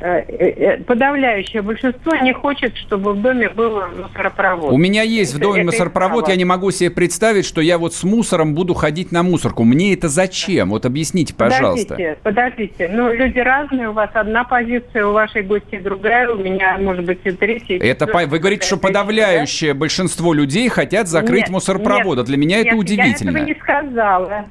[0.01, 4.71] Э, э, э, Подавляющее большинство не хочет, чтобы в доме был мусоропровод.
[4.71, 7.77] У меня есть в Это- доме это мусоропровод, я не могу себе представить, что я
[7.77, 9.65] вот с мусором буду ходить на мусорку.
[9.65, 10.69] Мне это зачем?
[10.69, 11.95] Вот объясните, пожалуйста.
[11.95, 12.89] Подождите, подождите.
[12.93, 17.19] Ну, люди разные, у вас одна позиция, у вашей гости другая, у меня, может быть,
[17.25, 17.75] и третья.
[17.75, 21.11] и Это по- вы говорите, что подавляющее большинство людей хотят да?
[21.11, 22.21] закрыть Нет, мусоропроводы.
[22.21, 23.31] нет, Для меня это нет, удивительно.
[23.31, 24.45] Я этого не сказала.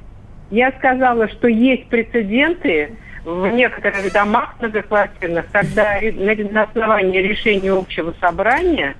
[0.51, 2.91] Я сказала, что есть прецеденты
[3.23, 8.95] в некоторых домах многоквартирных, когда на основании решения общего собрания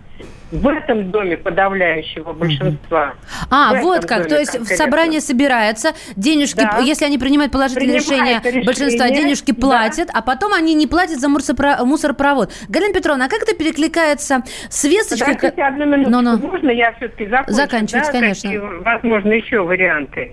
[0.52, 3.14] в этом доме подавляющего большинства.
[3.50, 4.28] А, в вот как.
[4.28, 4.86] То есть в конкретно.
[4.86, 6.80] собрание собирается, денежки, Да.
[6.80, 9.62] если они принимают положительное решение, решение, денежки да.
[9.62, 12.52] платят, а потом они не платят за мусоропровод.
[12.68, 15.36] Галина Петровна, а как это перекликается с весточкой?
[15.36, 16.10] Подождите одну минуту.
[16.10, 16.38] Ну-ну.
[16.38, 17.54] Можно я все-таки закончу?
[17.54, 18.50] Заканчивайте, да, конечно.
[18.50, 20.32] Какие, возможно, еще варианты.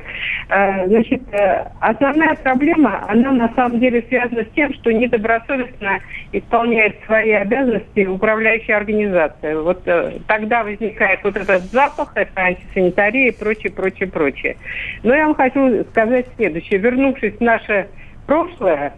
[0.48, 6.00] Э, Значит, э, основная проблема, она на самом деле связана с тем, что недобросовестно
[6.32, 9.58] исполняет свои обязанности управляющая организация.
[9.60, 14.56] Вот э, тогда возникает вот этот запах, это антисанитария и прочее, прочее, прочее.
[15.02, 16.78] Но я вам хочу сказать следующее.
[16.78, 17.88] Вернувшись в наше
[18.26, 18.94] прошлое,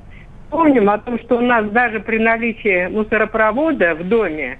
[0.51, 4.59] помним о том, что у нас даже при наличии мусоропровода в доме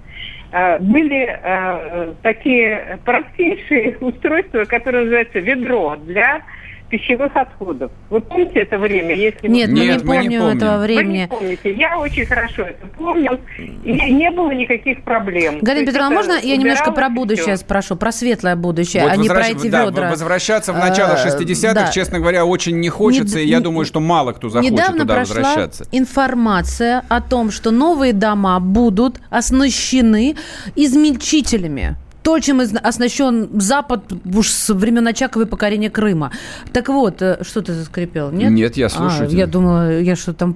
[0.53, 6.43] э, были э, такие простейшие устройства, которые называются ведро для
[6.89, 7.91] пищевых отходов.
[8.11, 9.15] Вы помните это время?
[9.15, 10.57] Если вы- Нет, мы Нет, не мы не помним помним.
[10.57, 11.27] этого Вы не времени.
[11.31, 11.73] помните.
[11.75, 13.39] Я очень хорошо это помню.
[13.85, 15.59] И не было никаких проблем.
[15.61, 17.65] Галина Петровна, можно я немножко про будущее всё.
[17.65, 20.11] спрошу, про светлое будущее, Вот а не про эти да, ведра?
[20.11, 21.93] возвращаться в начало Э, 60-х, да.
[21.93, 25.01] честно говоря, очень не хочется, Нед- и я не- думаю, что мало кто захочет Недавно
[25.01, 25.85] туда прошла возвращаться.
[25.93, 30.37] информация о том, что новые дома будут оснащены
[30.75, 31.97] измельчителями.
[32.29, 34.03] То, чем оснащен Запад
[34.35, 36.31] уж с времен Очакова и покорения Крыма.
[36.75, 38.31] Так вот, э, что ты заскрипел?
[38.31, 38.51] Нет?
[38.51, 39.39] Нет, я А, слушаю тебя.
[39.41, 40.55] я думала, я что там...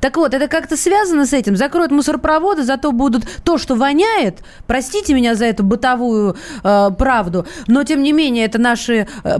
[0.00, 1.56] Так вот, это как-то связано с этим.
[1.56, 4.40] Закроют мусоропроводы, зато будут то, что воняет.
[4.66, 9.38] Простите меня за эту бытовую э, правду, но тем не менее это наши э,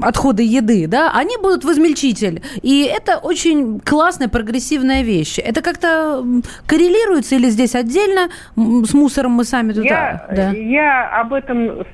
[0.00, 2.40] отходы еды, да, они будут в измельчитель.
[2.62, 5.38] И это очень классная, прогрессивная вещь.
[5.38, 6.24] Это как-то
[6.66, 9.86] коррелируется или здесь отдельно с мусором мы сами туда?
[9.86, 10.50] Я, да.
[10.52, 11.84] я об этом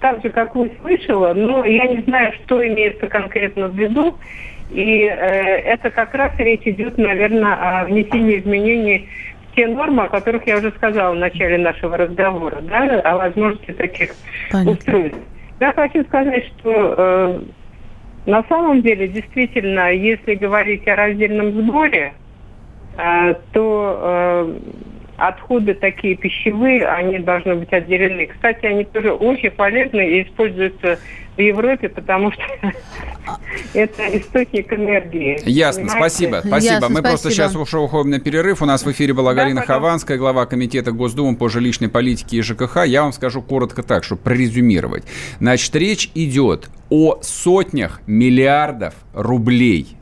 [0.00, 4.16] так же, как вы слышала, но я не знаю, что имеется конкретно в виду.
[4.70, 9.08] И э, это как раз речь идет, наверное, о внесении изменений
[9.50, 13.72] в те нормы, о которых я уже сказала в начале нашего разговора, да, о возможности
[13.72, 14.10] таких
[14.52, 14.72] Понятно.
[14.72, 15.18] устройств.
[15.60, 17.40] Я хочу сказать, что э,
[18.26, 22.12] на самом деле, действительно, если говорить о раздельном сборе,
[22.98, 24.54] э, то
[25.18, 28.26] отходы такие пищевые, они должны быть отделены.
[28.26, 30.98] Кстати, они тоже очень полезны и используются
[31.36, 32.42] в Европе, потому что
[33.74, 35.40] это источник энергии.
[35.44, 35.98] Ясно, Понимаете?
[35.98, 36.42] спасибо.
[36.44, 36.72] Спасибо.
[36.74, 37.08] Ясно, Мы спасибо.
[37.08, 38.62] просто сейчас уже уходим на перерыв.
[38.62, 39.62] У нас в эфире была да, Галина.
[39.62, 42.84] Хованская, глава Комитета Госдумы по жилищной политике и ЖКХ.
[42.86, 45.04] Я вам скажу коротко так, чтобы прорезюмировать.
[45.40, 49.88] Значит, речь идет о сотнях миллиардов рублей–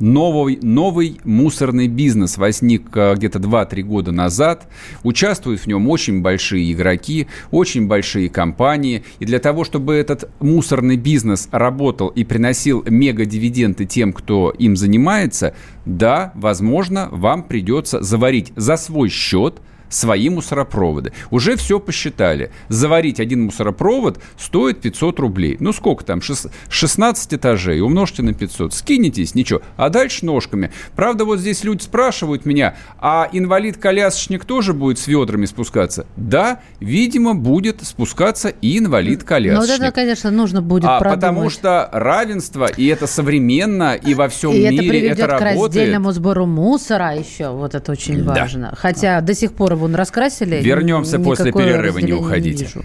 [0.00, 4.68] Новый, новый мусорный бизнес возник э, где-то 2-3 года назад.
[5.02, 9.02] Участвуют в нем очень большие игроки, очень большие компании.
[9.18, 15.54] И для того, чтобы этот мусорный бизнес работал и приносил мега-дивиденды тем, кто им занимается,
[15.84, 21.12] да, возможно, вам придется заварить за свой счет– свои мусоропроводы.
[21.30, 22.50] Уже все посчитали.
[22.68, 25.56] Заварить один мусоропровод стоит 500 рублей.
[25.60, 26.20] Ну, сколько там?
[26.20, 27.80] 16 этажей.
[27.80, 28.74] Умножьте на 500.
[28.74, 29.62] Скинетесь, ничего.
[29.76, 30.72] А дальше ножками.
[30.94, 36.06] Правда, вот здесь люди спрашивают меня, а инвалид-колясочник тоже будет с ведрами спускаться?
[36.16, 39.68] Да, видимо, будет спускаться и инвалид-колясочник.
[39.68, 41.20] Ну, вот это, конечно, нужно будет а, продумать.
[41.20, 45.56] Потому что равенство, и это современно, и во всем и мире это, приведет это работает.
[45.56, 47.50] к раздельному сбору мусора еще.
[47.50, 48.34] Вот это очень да.
[48.34, 48.74] важно.
[48.76, 50.60] Хотя до сих пор вон раскрасили.
[50.62, 52.68] Вернемся после перерыва, не уходите.
[52.74, 52.82] Не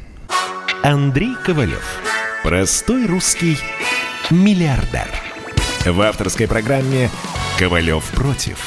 [0.83, 1.83] Андрей Ковалев.
[2.43, 3.57] Простой русский
[4.29, 5.07] миллиардер.
[5.85, 7.09] В авторской программе
[7.57, 8.57] «Ковалев против».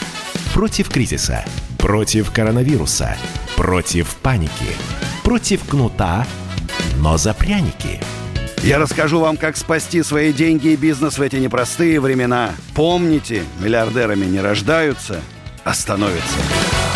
[0.52, 1.44] Против кризиса,
[1.78, 3.16] против коронавируса,
[3.56, 4.50] против паники,
[5.22, 6.26] против кнута,
[6.98, 8.00] но за пряники–
[8.66, 12.50] я расскажу вам, как спасти свои деньги и бизнес в эти непростые времена.
[12.74, 15.20] Помните, миллиардерами не рождаются,
[15.62, 16.95] а становятся.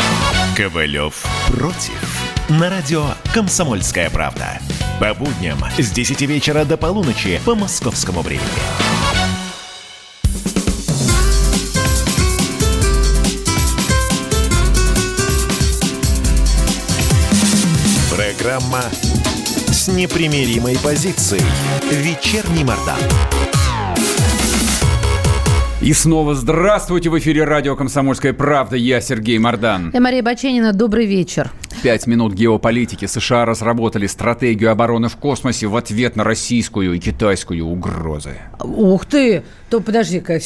[0.60, 2.20] Ковалев против.
[2.50, 4.60] На радио «Комсомольская правда».
[5.00, 8.44] По будням с 10 вечера до полуночи по московскому времени.
[18.14, 18.82] Программа
[19.72, 21.40] с непримиримой позицией.
[21.90, 23.00] Вечерний Мордан.
[25.82, 28.76] И снова здравствуйте в эфире радио «Комсомольская правда».
[28.76, 29.90] Я Сергей Мордан.
[29.94, 30.74] Я Мария Баченина.
[30.74, 31.50] Добрый вечер.
[31.82, 33.06] Пять минут геополитики.
[33.06, 38.36] США разработали стратегию обороны в космосе в ответ на российскую и китайскую угрозы.
[38.62, 39.42] Ух ты!
[39.70, 40.40] То подожди-ка.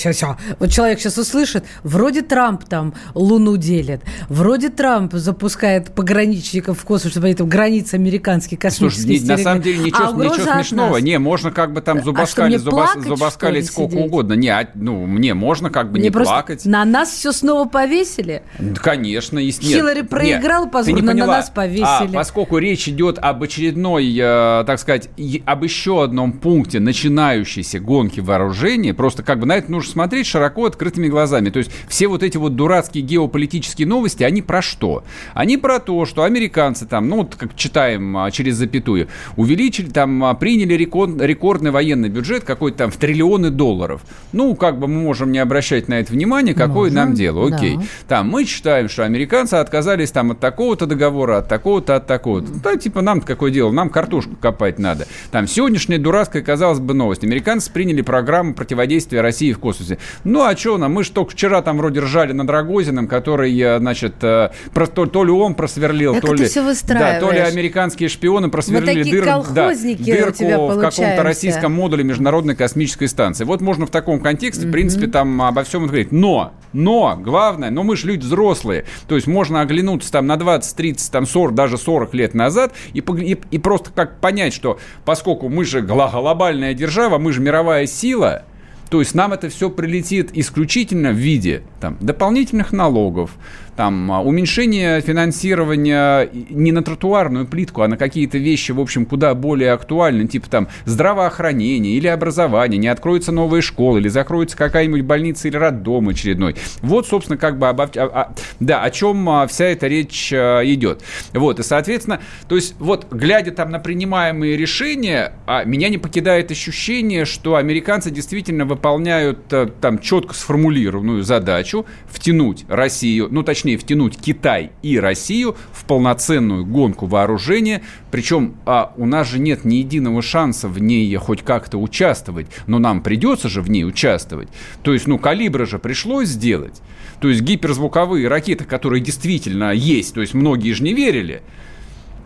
[0.59, 7.13] Вот человек сейчас услышит, вроде Трамп там Луну делит, вроде Трамп запускает пограничников в космос,
[7.13, 10.99] чтобы они там границы американские космические Слушай, на самом деле ничего, а ничего смешного.
[10.99, 14.07] Не, можно как бы там зубоскалить, а зубос, зубоскалить сколько сидеть?
[14.07, 14.35] угодно.
[14.35, 16.67] Не, а, ну, мне можно как бы мне не плакать.
[16.67, 18.43] На нас все снова повесили?
[18.77, 19.39] Конечно.
[19.39, 21.85] Есть, нет, Хиллари проиграл, позорно на нас повесили.
[21.85, 25.09] А, поскольку речь идет об очередной, э, так сказать,
[25.45, 30.67] об еще одном пункте начинающейся гонки вооружений, просто как бы на это нужно смотреть широко
[30.67, 31.51] открытыми глазами.
[31.51, 35.05] То есть все вот эти вот дурацкие геополитические новости, они про что?
[35.35, 40.25] Они про то, что американцы там, ну вот как читаем а, через запятую, увеличили там,
[40.25, 44.03] а, приняли рекорд, рекордный военный бюджет какой-то там в триллионы долларов.
[44.33, 47.77] Ну, как бы мы можем не обращать на это внимание, какое можем, нам дело, окей.
[47.77, 47.83] Да.
[48.09, 52.49] Там мы считаем, что американцы отказались там от такого-то договора, от такого-то, от такого-то.
[52.63, 55.07] Да, типа нам какое дело, нам картошку копать надо.
[55.31, 57.25] Там сегодняшняя дурацкая, казалось бы, новость.
[57.25, 59.99] Американцы приняли программу противодействия России в космосе.
[60.25, 60.93] Ну, а что нам?
[60.93, 65.07] Мы же только вчера там вроде ржали над Рогозиным, который, э, значит, э, про, то,
[65.07, 66.49] то ли он просверлил, то ли,
[66.89, 73.09] да, то ли американские шпионы просверлили дыр, да, дырку в каком-то российском модуле Международной космической
[73.09, 73.45] станции.
[73.45, 76.13] Вот можно в таком контексте, в принципе, там обо всем говорить.
[76.13, 78.85] Но, но, главное, но мы же люди взрослые.
[79.09, 82.99] То есть можно оглянуться там на 20, 30, там 40, даже 40 лет назад и,
[82.99, 88.45] и, и просто как понять, что поскольку мы же глобальная держава, мы же мировая сила,
[88.91, 93.33] то есть нам это все прилетит исключительно в виде там, дополнительных налогов,
[93.77, 99.35] там, а, уменьшение финансирования не на тротуарную плитку, а на какие-то вещи, в общем, куда
[99.35, 105.49] более актуальны, типа там здравоохранение или образование, не откроются новые школы, или закроется какая-нибудь больница
[105.49, 106.57] или роддом очередной.
[106.83, 107.91] Вот, собственно, как бы, обо...
[107.97, 111.03] а, да, о чем а, вся эта речь идет.
[111.33, 115.33] Вот, и, соответственно, то есть, вот, глядя там на принимаемые решения,
[115.65, 123.43] меня не покидает ощущение, что американцы действительно выполняют там четко сформулированную задачу втянуть Россию, ну,
[123.43, 127.81] точнее, точнее втянуть Китай и Россию в полноценную гонку вооружения.
[128.11, 132.79] Причем а, у нас же нет ни единого шанса в ней хоть как-то участвовать, но
[132.79, 134.49] нам придется же в ней участвовать.
[134.83, 136.83] То есть, ну, калибра же пришлось сделать.
[137.21, 141.41] То есть гиперзвуковые ракеты, которые действительно есть, то есть многие же не верили,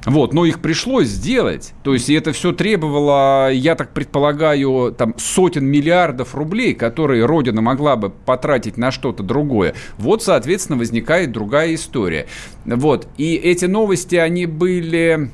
[0.06, 1.74] Вот, но их пришлось сделать.
[1.82, 7.60] То есть, и это все требовало, я так предполагаю, там сотен миллиардов рублей, которые Родина
[7.60, 9.74] могла бы потратить на что-то другое.
[9.98, 12.26] Вот, соответственно, возникает другая история.
[12.64, 15.30] Вот, и эти новости, они были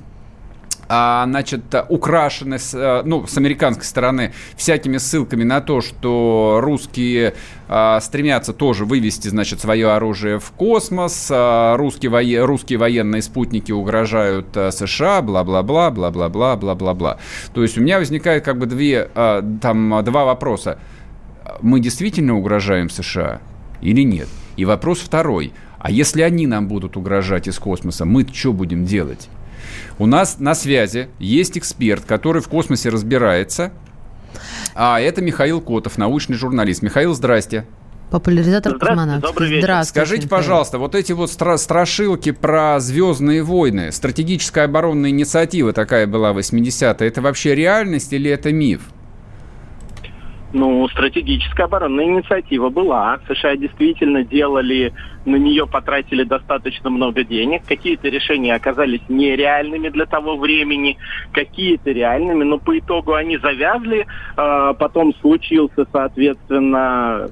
[0.88, 7.34] а, значит, украшены, с, э, ну, с американской стороны всякими ссылками на то, что русские
[7.68, 13.72] а, стремятся тоже вывести, значит, свое оружие в космос, а, русские, вое, русские военные спутники
[13.72, 17.18] угрожают а, США, бла-бла-бла, бла-бла-бла, бла-бла-бла.
[17.54, 20.78] То есть у меня возникает как бы две, а, там, два вопроса.
[21.60, 23.40] Мы действительно угрожаем США
[23.80, 24.28] или нет?
[24.56, 25.52] И вопрос второй.
[25.78, 29.28] А если они нам будут угрожать из космоса, мы что будем делать?
[29.98, 33.72] У нас на связи есть эксперт, который в космосе разбирается.
[34.74, 36.82] А это Михаил Котов, научный журналист.
[36.82, 37.64] Михаил, здрасте.
[38.10, 39.26] Популяризатор космонавтики.
[39.26, 39.62] Добрый вечер.
[39.62, 40.40] Здравствуйте, Скажите, Михаил.
[40.42, 46.38] пожалуйста, вот эти вот стра- страшилки про «Звездные войны», стратегическая оборонная инициатива такая была в
[46.38, 48.82] 80-е, это вообще реальность или это миф?
[50.54, 53.18] Ну, стратегическая оборонная инициатива была.
[53.26, 54.92] США действительно делали,
[55.24, 57.64] на нее потратили достаточно много денег.
[57.66, 60.96] Какие-то решения оказались нереальными для того времени,
[61.32, 64.06] какие-то реальными, но по итогу они завязли.
[64.36, 67.30] А, потом случился, соответственно,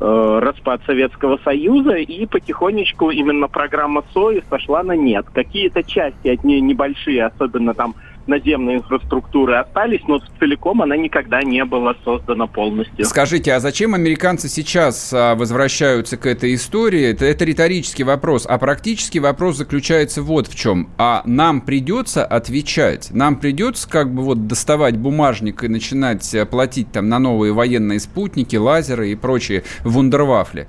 [0.00, 5.26] э, распад Советского Союза, и потихонечку именно программа СОИ сошла на нет.
[5.34, 7.94] Какие-то части от нее небольшие, особенно там
[8.26, 13.04] наземной инфраструктуры остались, но целиком она никогда не была создана полностью.
[13.04, 17.10] Скажите, а зачем американцы сейчас а, возвращаются к этой истории?
[17.10, 18.46] Это, это риторический вопрос.
[18.48, 20.88] А практический вопрос заключается вот в чем.
[20.98, 23.10] А нам придется отвечать?
[23.12, 28.00] Нам придется как бы вот доставать бумажник и начинать а, платить там на новые военные
[28.00, 30.68] спутники, лазеры и прочие вундервафли?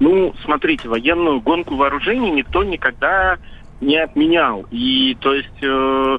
[0.00, 3.38] Ну, смотрите, военную гонку вооружений никто никогда
[3.80, 4.66] не отменял.
[4.70, 6.18] И то есть э,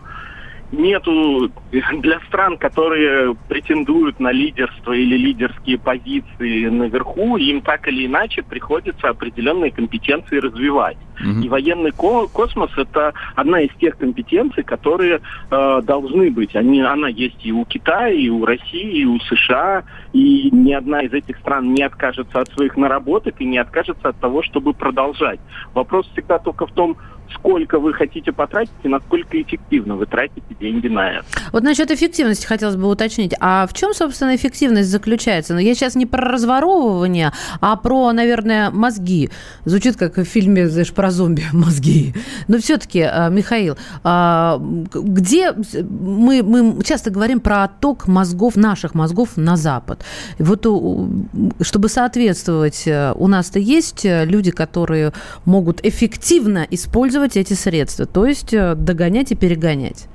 [0.72, 8.42] нету для стран, которые претендуют на лидерство или лидерские позиции наверху, им так или иначе
[8.42, 10.98] приходится определенные компетенции развивать.
[11.22, 11.44] Mm-hmm.
[11.44, 16.56] И военный ко- космос это одна из тех компетенций, которые э, должны быть.
[16.56, 19.84] Они, она есть и у Китая, и у России, и у США,
[20.14, 24.20] и ни одна из этих стран не откажется от своих наработок и не откажется от
[24.20, 25.40] того, чтобы продолжать.
[25.74, 26.98] Вопрос всегда только в том,
[27.34, 31.26] сколько вы хотите потратить и насколько эффективно вы тратите деньги на это.
[31.52, 33.34] Вот насчет эффективности хотелось бы уточнить.
[33.40, 35.54] А в чем, собственно, эффективность заключается?
[35.54, 39.30] Ну, я сейчас не про разворовывание, а про, наверное, мозги.
[39.66, 42.14] Звучит как в фильме, знаешь, про зомби мозги.
[42.48, 49.38] Но все-таки, а, Михаил, а, где мы, мы часто говорим про отток мозгов, наших мозгов
[49.38, 50.04] на Запад.
[50.40, 50.62] Вот
[51.62, 55.14] чтобы соответствовать, э, у нас-то есть люди, которые
[55.46, 60.08] могут эффективно использовать эти средства, то есть э, догонять и перегонять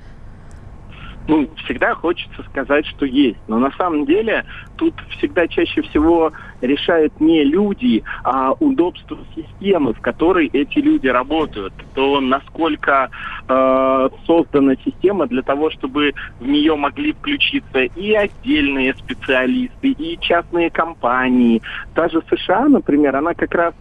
[1.28, 3.38] ну, всегда хочется сказать, что есть.
[3.48, 4.44] Но на самом деле
[4.76, 11.72] тут всегда чаще всего решают не люди, а удобство системы, в которой эти люди работают.
[11.94, 13.11] То насколько
[13.48, 20.70] э, создана система для того, чтобы в нее могли включиться и отдельные специалисты, и частные
[20.70, 21.62] компании.
[21.94, 23.74] Та же США, например, она как раз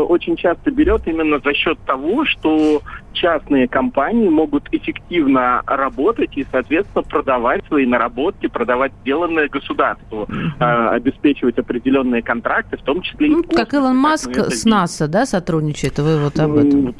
[0.00, 2.82] очень часто берет именно за счет того, что
[3.12, 10.88] частные компании могут эффективно работать и, соответственно, продавать свои наработки, продавать сделанное государству, mm-hmm.
[10.88, 13.30] обеспечивать определенные контракты, в том числе и...
[13.30, 15.98] Ну, как Илон Маск с НАСА, да, сотрудничает?
[15.98, 16.94] Вы вот об этом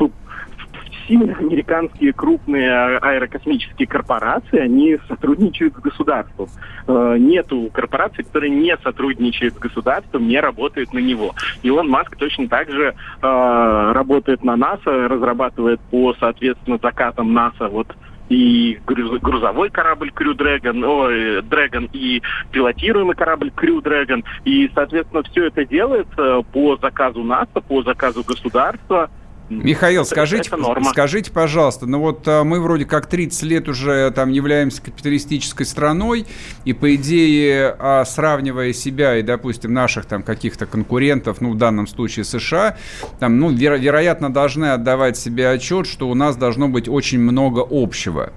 [1.04, 6.48] все американские крупные аэрокосмические корпорации, они сотрудничают с государством.
[6.86, 11.34] Э, нету корпораций, которые не сотрудничают с государством, не работают на него.
[11.62, 17.88] Илон Маск точно так же э, работает на НАСА, разрабатывает по, соответственно, заказам НАСА вот
[18.28, 24.24] и грузовой корабль Crew Dragon, ой, Dragon и пилотируемый корабль Crew Dragon.
[24.44, 29.10] И, соответственно, все это делается по заказу НАСА, по заказу государства–
[29.58, 30.50] Михаил, скажите,
[30.90, 36.26] скажите, пожалуйста, ну вот а, мы вроде как 30 лет уже там являемся капиталистической страной,
[36.64, 41.86] и по идее, а, сравнивая себя и, допустим, наших там каких-то конкурентов, ну в данном
[41.86, 42.76] случае США,
[43.18, 47.66] там, ну, веро- вероятно, должны отдавать себе отчет, что у нас должно быть очень много
[47.68, 48.32] общего.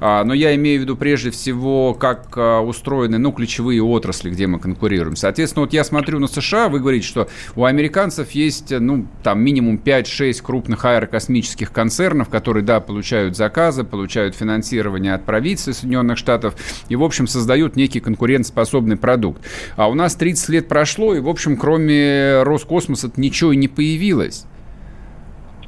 [0.00, 4.46] А, но я имею в виду прежде всего, как а, устроены ну, ключевые отрасли, где
[4.46, 5.16] мы конкурируем.
[5.16, 9.80] Соответственно, вот я смотрю на США, вы говорите, что у американцев есть ну, там минимум
[9.82, 16.54] 5-6 крупных аэрокосмических концернов, которые, да, получают заказы, получают финансирование от правительства Соединенных Штатов
[16.88, 19.42] и, в общем, создают некий конкурентоспособный продукт.
[19.76, 24.46] А у нас 30 лет прошло, и, в общем, кроме Роскосмоса ничего и не появилось.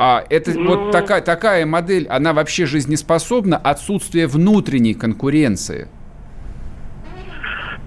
[0.05, 0.67] А это ну...
[0.67, 3.57] вот такая, такая модель, она вообще жизнеспособна?
[3.57, 5.87] Отсутствие внутренней конкуренции–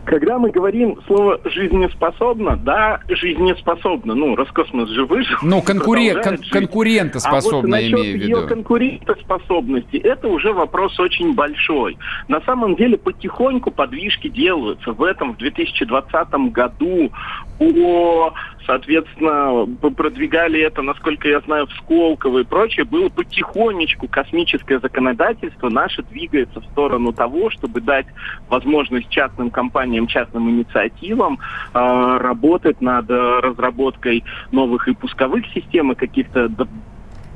[0.05, 4.13] когда мы говорим слово «жизнеспособно», да, жизнеспособно.
[4.13, 5.37] Ну, Роскосмос же выжил.
[5.41, 8.39] Ну, конкурент, кон- конкурентоспособно, а вот имею в виду.
[8.39, 11.97] ее конкурентоспособности, это уже вопрос очень большой.
[12.27, 14.93] На самом деле, потихоньку подвижки делаются.
[14.93, 17.11] В этом, в 2020 году
[17.57, 18.33] по
[18.65, 26.03] соответственно, продвигали это, насколько я знаю, в Сколково и прочее, было потихонечку космическое законодательство наше
[26.03, 28.07] двигается в сторону того, чтобы дать
[28.49, 31.39] возможность частным компаниям, частным инициативам
[31.73, 36.49] э, работать над разработкой новых и пусковых систем, и каких-то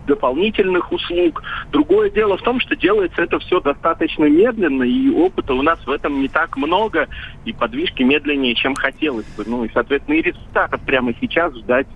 [0.09, 1.41] дополнительных услуг.
[1.71, 5.91] Другое дело в том, что делается это все достаточно медленно, и опыта у нас в
[5.91, 7.07] этом не так много,
[7.45, 9.43] и подвижки медленнее, чем хотелось бы.
[9.45, 11.87] Ну и, соответственно, и результатов прямо сейчас ждать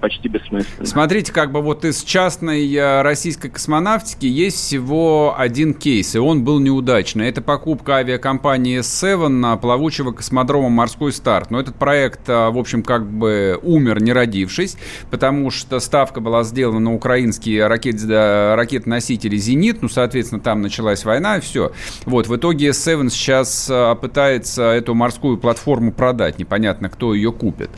[0.00, 0.86] почти бессмысленно.
[0.86, 6.44] Смотрите, как бы вот из частной э, российской космонавтики есть всего один кейс, и он
[6.44, 7.28] был неудачный.
[7.28, 11.50] Это покупка авиакомпании S7 плавучего космодрома «Морской старт».
[11.50, 14.76] Но этот проект, э, в общем, как бы умер, не родившись,
[15.10, 21.38] потому что ставка была сделана на украинские ракет, ракет-носители «Зенит», ну, соответственно, там началась война,
[21.38, 21.72] и все.
[22.04, 27.70] Вот, в итоге S7 сейчас э, пытается эту морскую платформу продать, непонятно, кто ее купит.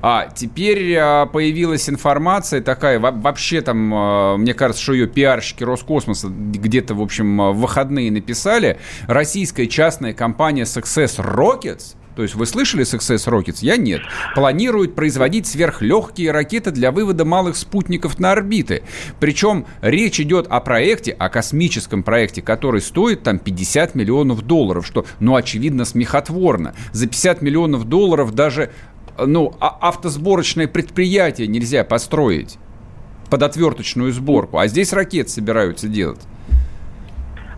[0.00, 0.96] А теперь
[1.32, 7.38] появилась информация такая, вообще там, а, мне кажется, что ее пиарщики Роскосмоса где-то, в общем,
[7.38, 13.58] в выходные написали, российская частная компания Success Rockets то есть вы слышали Success Rockets?
[13.60, 14.00] Я нет.
[14.34, 18.82] Планирует производить сверхлегкие ракеты для вывода малых спутников на орбиты.
[19.20, 25.06] Причем речь идет о проекте, о космическом проекте, который стоит там 50 миллионов долларов, что,
[25.20, 26.74] ну, очевидно, смехотворно.
[26.90, 28.72] За 50 миллионов долларов даже
[29.26, 32.58] ну, а автосборочное предприятие нельзя построить
[33.30, 36.20] под отверточную сборку, а здесь ракет собираются делать.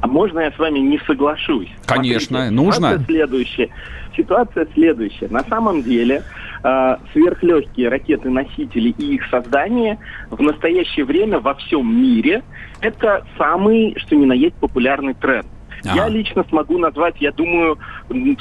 [0.00, 1.68] А можно я с вами не соглашусь?
[1.86, 2.88] Конечно, Смотрите, нужно.
[2.88, 3.68] Ситуация следующая.
[4.16, 5.28] Ситуация следующая.
[5.28, 6.22] На самом деле
[6.64, 9.98] э, сверхлегкие ракеты-носители и их создание
[10.30, 12.42] в настоящее время во всем мире
[12.80, 15.46] это самый, что ни на есть, популярный тренд.
[15.85, 15.95] Ага.
[15.95, 17.78] Я лично смогу назвать, я думаю,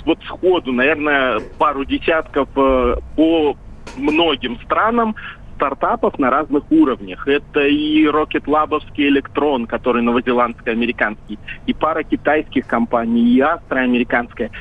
[0.05, 3.57] вот сходу, наверное, пару десятков э, по
[3.97, 5.15] многим странам
[5.55, 7.27] стартапов на разных уровнях.
[7.27, 14.51] Это и Rocket Lab'овский электрон, который новозеландско-американский, и пара китайских компаний, и Astra американская,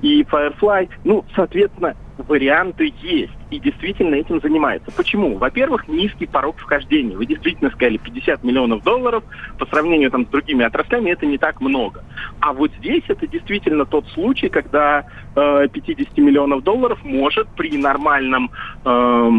[0.00, 0.88] и Firefly.
[1.02, 3.32] Ну, соответственно, варианты есть.
[3.50, 4.90] И действительно этим занимается.
[4.92, 5.36] Почему?
[5.36, 7.16] Во-первых, низкий порог вхождения.
[7.16, 9.24] Вы действительно сказали 50 миллионов долларов.
[9.58, 12.04] По сравнению там, с другими отраслями это не так много.
[12.40, 18.50] А вот здесь это действительно тот случай, когда э, 50 миллионов долларов может при нормальном
[18.84, 19.30] э,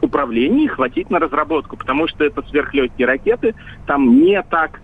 [0.00, 1.76] управлении хватить на разработку.
[1.76, 3.54] Потому что это сверхлегкие ракеты.
[3.86, 4.80] Там не так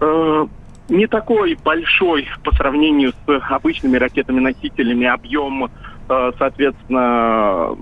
[0.00, 0.46] э,
[0.88, 5.70] не такой большой по сравнению с обычными ракетами-носителями объем
[6.38, 7.76] соответственно,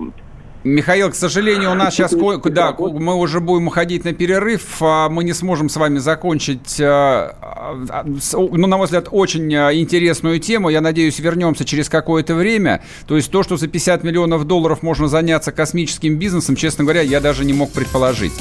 [0.67, 2.13] Михаил, к сожалению, у нас сейчас,
[2.45, 6.85] да, мы уже будем уходить на перерыв, а мы не сможем с вами закончить, э,
[6.85, 10.69] а, ну, на мой взгляд, очень э, интересную тему.
[10.69, 12.83] Я надеюсь, вернемся через какое-то время.
[13.07, 17.21] То есть то, что за 50 миллионов долларов можно заняться космическим бизнесом, честно говоря, я
[17.21, 18.33] даже не мог предположить.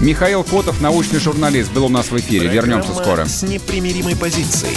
[0.00, 2.48] Михаил Котов, научный журналист, был у нас в эфире.
[2.48, 3.24] Программа Вернемся скоро.
[3.26, 4.76] С непримиримой позицией.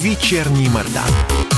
[0.00, 1.57] Вечерний Мордан.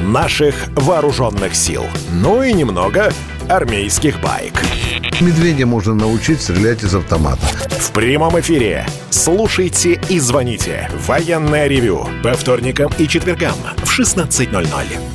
[0.00, 1.84] наших вооруженных сил.
[2.12, 3.12] Ну и немного
[3.48, 4.62] армейских байк.
[5.20, 7.46] Медведя можно научить стрелять из автомата.
[7.78, 8.86] В прямом эфире.
[9.10, 10.90] Слушайте и звоните.
[11.06, 12.06] Военное ревю.
[12.22, 14.64] По вторникам и четвергам в 16.00.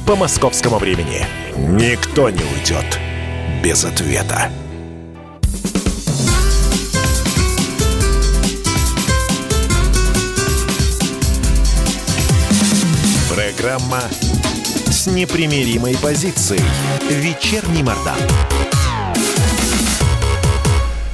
[0.06, 1.26] По московскому времени.
[1.56, 3.00] Никто не уйдет
[3.64, 4.50] без ответа.
[13.34, 14.02] Программа
[15.04, 16.62] с непримиримой позицией.
[17.10, 18.16] Вечерний Мордан.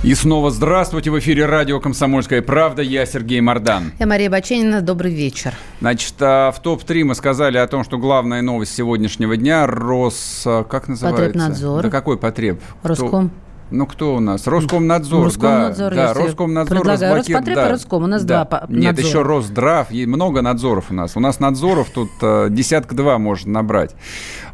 [0.03, 1.09] И снова здравствуйте.
[1.09, 2.83] В эфире радио «Комсомольская правда».
[2.83, 3.93] Я Сергей Мордан.
[3.97, 4.81] Я Мария Баченина.
[4.81, 5.55] Добрый вечер.
[5.81, 10.43] Значит, а, в топ-3 мы сказали о том, что главная новость сегодняшнего дня– Рос...
[10.45, 11.23] А, как называется?
[11.23, 11.81] Потребнадзор.
[11.81, 12.61] Да какой потреб?
[12.83, 13.31] Роском.
[13.71, 14.47] Ну, кто у нас?
[14.47, 15.25] Роскомнадзор.
[15.25, 17.15] Роскомнадзор, да, да, Роскомнадзор предлагаю.
[17.15, 17.47] разблокирует.
[17.47, 18.03] Роспотреб да, и Роском.
[18.03, 18.35] У нас да.
[18.35, 19.07] два по- Нет, надзора.
[19.07, 19.91] еще Росздрав.
[19.91, 21.15] Есть много надзоров у нас.
[21.15, 23.95] У нас надзоров тут э, десятка-два можно набрать.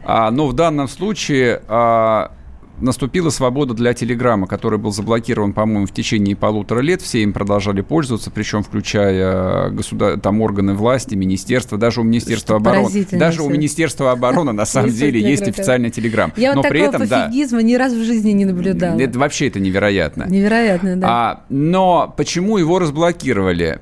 [0.04, 2.32] А, но в данном случае а,
[2.80, 7.02] наступила свобода для Телеграма, который был заблокирован, по-моему, в течение полутора лет.
[7.02, 10.20] Все им продолжали пользоваться, причем включая государ...
[10.20, 13.08] там органы власти, министерства, даже у Министерства Что обороны.
[13.12, 13.54] Даже у всё.
[13.54, 16.34] Министерства обороны на самом деле есть официальный Телеграм.
[16.36, 19.00] Я вот Но такого при этом, да, пофигизма ни разу в жизни не наблюдала.
[19.00, 20.26] это вообще это невероятно.
[20.28, 21.08] Невероятно, да.
[21.10, 23.80] А, но почему его разблокировали?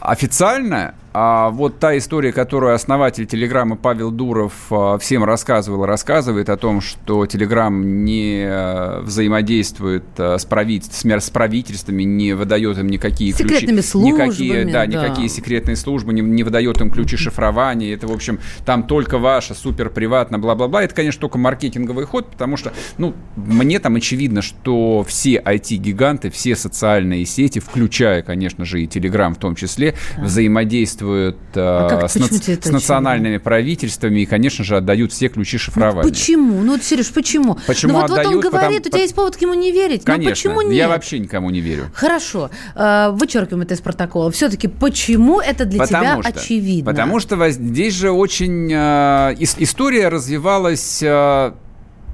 [0.00, 6.56] Официально, а вот та история, которую основатель Телеграма Павел Дуров а, всем рассказывал, рассказывает о
[6.56, 13.34] том, что Телеграм не а, взаимодействует а, с, правит- с правительствами, не выдает им никакие
[13.34, 14.86] Секретными ключи, никакие, службами, да, да.
[14.86, 17.94] никакие секретные службы, не, не выдает им ключи шифрования.
[17.94, 20.82] Это, в общем, там только ваше, супер приватно, бла-бла-бла.
[20.82, 26.56] Это, конечно, только маркетинговый ход, потому что, ну, мне там очевидно, что все IT-гиганты, все
[26.56, 32.64] социальные сети, включая, конечно же, и Телеграм в том числе, взаимодействуют э, А с, нац-
[32.64, 36.08] с национальными правительствами и, конечно же, отдают все ключи шифрования.
[36.10, 36.60] Почему?
[36.62, 37.58] Ну, вот, Сереж, почему?
[37.66, 38.42] Почему ну, вот, вот он отдают?
[38.42, 40.04] говорит, Потому- у тебя есть повод к нему не верить.
[40.04, 40.74] Конечно, Ну, почему нет?
[40.74, 41.90] я вообще никому не верю.
[41.94, 44.30] Хорошо, э, вычеркиваем это из протокола.
[44.30, 46.90] Все-таки почему это для тебя что, очевидно?
[46.90, 48.70] Потому что здесь же очень...
[48.72, 51.02] э, ис- история развивалась...
[51.02, 51.52] э,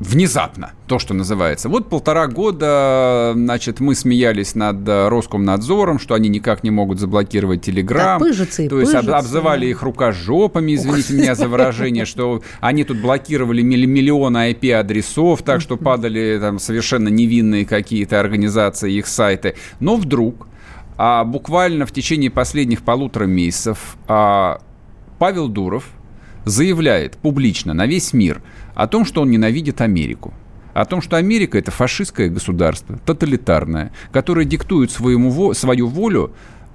[0.01, 1.69] Внезапно, то, что называется.
[1.69, 7.63] Вот полтора года, значит, мы смеялись над э, Роскомнадзором, что они никак не могут заблокировать
[7.63, 8.21] Телеграм.
[8.21, 9.19] Да, пыжится и То есть об- пыжится.
[9.19, 15.61] обзывали их рукожопами, извините меня за выражение, что они тут блокировали милли- миллионы IP-адресов, так
[15.61, 19.57] что падали там совершенно невинные какие-то организации, их сайты.
[19.81, 20.47] Но вдруг,
[20.97, 24.61] а, буквально в течение последних полутора месяцев, а,
[25.19, 25.85] Павел Дуров
[26.49, 28.43] заявляет публично на весь мир
[28.75, 30.33] о том, что он ненавидит Америку.
[30.75, 36.33] О том, что Америка– это фашистское государство, тоталитарное, которое диктует своему, во- свою волю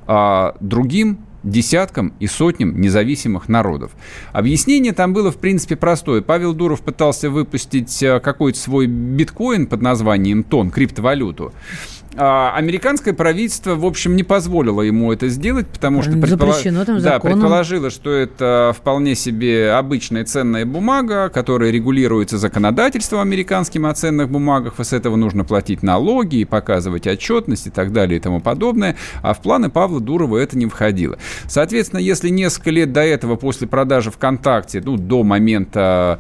[0.08, 3.92] а, другим десяткам и сотням независимых народов.
[4.32, 6.22] Объяснение там было, в принципе, простое.
[6.22, 11.54] Павел Дуров пытался выпустить а, какой-то свой биткоин под названием ТОН, криптовалюту.
[12.16, 17.20] А, американское правительство, в общем, не позволило ему это сделать, потому что Запрещено там да,
[17.20, 24.80] предположило, что это вполне себе обычная ценная бумага, которая регулируется законодательством американским о ценных бумагах,
[24.80, 28.96] и с этого нужно платить налоги и показывать отчетность и так далее и тому подобное.
[29.22, 31.18] А в планы Павла Дурова это не входило.
[31.48, 36.20] Соответственно, если несколько лет до этого, после продажи ВКонтакте, ну, до момента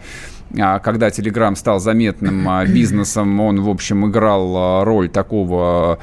[0.54, 5.99] когда Telegram стал заметным а, бизнесом, он, в общем, играл а, роль такого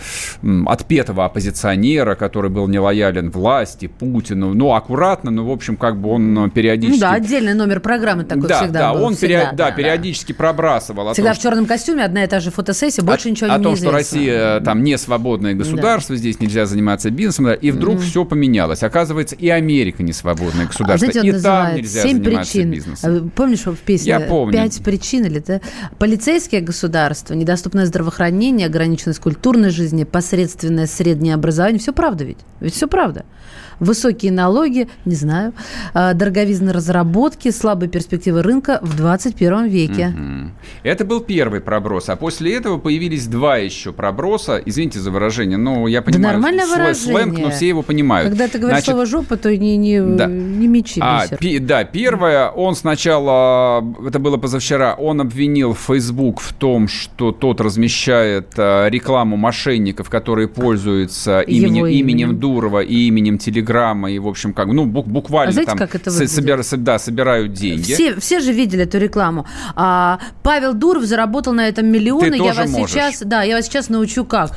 [0.67, 4.55] отпетого оппозиционера, который был нелоялен власти, Путину.
[4.55, 7.01] Ну, аккуратно, но, в общем, как бы он а, периодически...
[7.01, 9.05] Ну да, отдельный номер программы такой да, всегда да, был.
[9.05, 11.09] он всегда, период- да, периодически пробрасывал.
[11.09, 13.59] о Всегда том, в черном костюме, одна и та же фотосессия, больше о, ничего о
[13.59, 13.91] не том, что.
[13.91, 18.83] Россия э, там не свободное государство, здесь нельзя заниматься бизнесом, да, и вдруг все поменялось.
[18.83, 22.71] Оказывается, и Америка не свободное А государство, знаете, и там нельзя «Семь заниматься причин».
[22.71, 23.17] бизнесом.
[23.17, 24.40] А, Помнишь, в песне Я помню.
[24.53, 25.61] «Пять причин» или да?
[25.99, 31.79] Полицейское государство, недоступное здравоохранение, ограниченность культурной жизни, посредственное среднее образование.
[31.79, 32.39] Все правда ведь?
[32.61, 33.25] Ведь все правда.
[33.81, 35.53] Высокие налоги, не знаю,
[35.95, 40.09] а, дороговизны разработки, слабые перспективы рынка в 21 веке.
[40.09, 40.53] Мгм.
[40.83, 44.61] Это был первый проброс, а после этого появились два еще проброса.
[44.65, 46.95] Извините за выражение, но я понимаю нормальное слэ- выражение.
[47.17, 48.29] сленг, но все его понимают.
[48.29, 50.27] Когда ты говоришь Значит, слово «жопа», то не, не, Да.
[50.27, 56.53] не мечи, А, пи- да, первое, он сначала, это было позавчера, он обвинил Facebook в
[56.53, 61.99] том, что тот размещает а, рекламу мошенников, которые пользуются именем, именем.
[62.29, 63.39] именем Дурова и именем
[63.71, 66.77] Телеграма, и, в общем, как, ну, бук- буквально А знаете, там как это собира- со-
[66.77, 67.93] да, собирают деньги.
[67.93, 69.47] Все, все же видели эту рекламу.
[69.77, 72.31] А, Павел Дуров заработал на этом миллионы.
[72.31, 72.91] Ты я вас можешь.
[72.91, 74.51] сейчас, да, я вас сейчас научу как.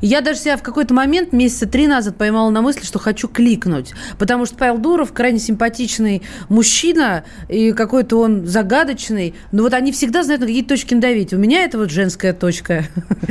[0.00, 3.94] Я даже себя в какой-то момент месяца три назад поймала на мысли, что хочу кликнуть,
[4.18, 9.34] потому что Павел Дуров крайне симпатичный мужчина и какой-то он загадочный.
[9.52, 11.32] Но вот они всегда знают на какие точки надавить.
[11.32, 12.84] У меня это вот женская точка.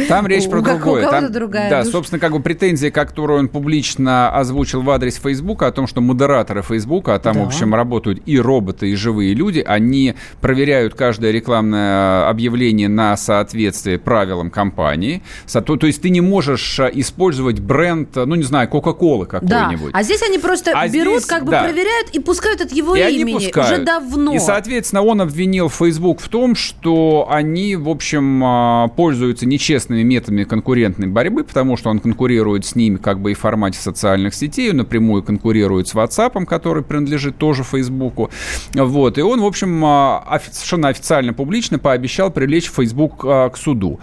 [0.08, 1.04] Там речь про у другое.
[1.06, 1.70] кого-то другая.
[1.70, 6.01] Да, собственно, как бы претензия, которую он публично озвучил в адрес Фейсбука, о том, что
[6.01, 7.43] модераторы Фейсбука, а там, Да.
[7.43, 13.97] в общем, работают и роботы, и живые люди, они проверяют каждое рекламное объявление на соответствие
[13.97, 15.21] правилам компании.
[15.51, 19.91] То, то есть ты не можешь а, использовать бренд, ну, не знаю, Кока-Колы Да, какой-нибудь.
[19.93, 21.63] а здесь они просто А берут, здесь, как бы да.
[21.63, 23.71] проверяют и пускают от его И они имени пускают.
[23.74, 24.34] уже давно.
[24.36, 30.43] И, соответственно, он обвинил Facebook в том, что они, в общем, а, пользуются нечестными методами
[30.43, 34.71] конкурентной борьбы, потому что он конкурирует с ними как бы и в формате социальных сетей,
[34.71, 38.32] он напрямую конкурирует с WhatsApp, который принадлежит тоже Facebook.
[38.74, 43.99] Вот, и он, в общем, а, совершенно официально, публично пообещал привлечь Facebook а, к суду.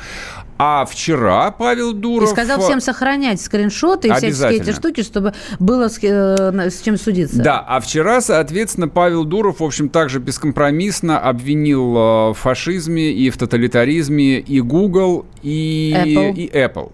[0.62, 2.28] А вчера Павел Дуров...
[2.28, 6.98] И сказал всем сохранять скриншоты и всякие эти штуки, чтобы было с, э, с чем
[6.98, 7.42] судиться.
[7.42, 13.38] Да, а вчера, соответственно, Павел Дуров, в общем, также бескомпромиссно обвинил в фашизме и в
[13.38, 16.34] тоталитаризме и Google, и Apple.
[16.34, 16.92] И Apple.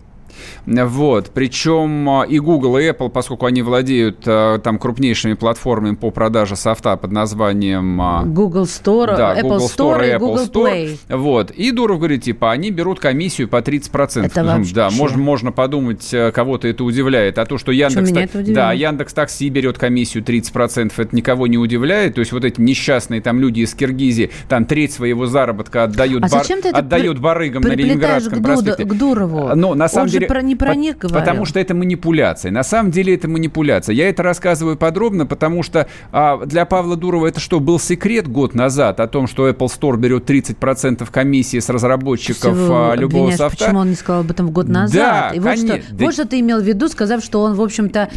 [0.66, 1.30] Вот.
[1.32, 6.56] Причем а, и Google, и Apple, поскольку они владеют а, там крупнейшими платформами по продаже
[6.56, 8.00] софта под названием...
[8.00, 10.72] А, Google Store, да, Apple Google Store, и Apple Google Store.
[10.72, 10.98] Play.
[11.08, 11.50] Вот.
[11.50, 14.26] И Дуров говорит, типа, они берут комиссию по 30%.
[14.26, 14.74] Это вообще...
[14.74, 17.38] Да, можно, можно подумать, э, кого-то это удивляет.
[17.38, 18.10] А то, что Яндекс...
[18.10, 22.14] Что, это да, Яндекс Такси берет комиссию 30%, это никого не удивляет.
[22.14, 26.28] То есть вот эти несчастные там люди из Киргизии там треть своего заработка отдают, а
[26.28, 26.46] бар...
[26.72, 28.84] отдают барыгам на Ленинградском проспекте.
[28.84, 29.54] к Дурову.
[29.54, 30.34] Но на самом Он деле...
[30.34, 31.20] про, не про них говорил.
[31.20, 32.50] Потому что это манипуляция.
[32.50, 33.94] На самом деле это манипуляция.
[33.94, 38.54] Я это рассказываю подробно, потому что а, для Павла Дурова это что, был секрет год
[38.54, 43.64] назад о том, что Apple Store берет 30% комиссии с разработчиков а, любого софта?
[43.64, 44.92] Почему он не сказал об этом год назад?
[44.94, 45.82] Да, И вот, конечно.
[45.82, 48.10] что, вот что ты имел в виду, сказав, что он, в общем-то,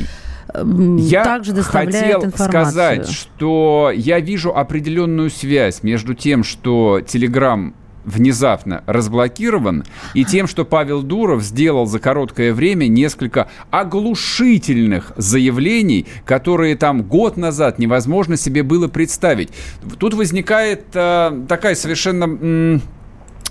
[0.53, 2.73] я также доставляет хотел информацию.
[2.73, 7.73] сказать, что я вижу определенную связь между тем, что Telegram
[8.05, 9.83] внезапно разблокирован,
[10.13, 17.37] и тем, что Павел Дуров сделал за короткое время несколько оглушительных заявлений, которые там год
[17.37, 19.49] назад невозможно себе было представить.
[19.97, 22.23] Тут возникает э, такая совершенно...
[22.23, 22.81] М-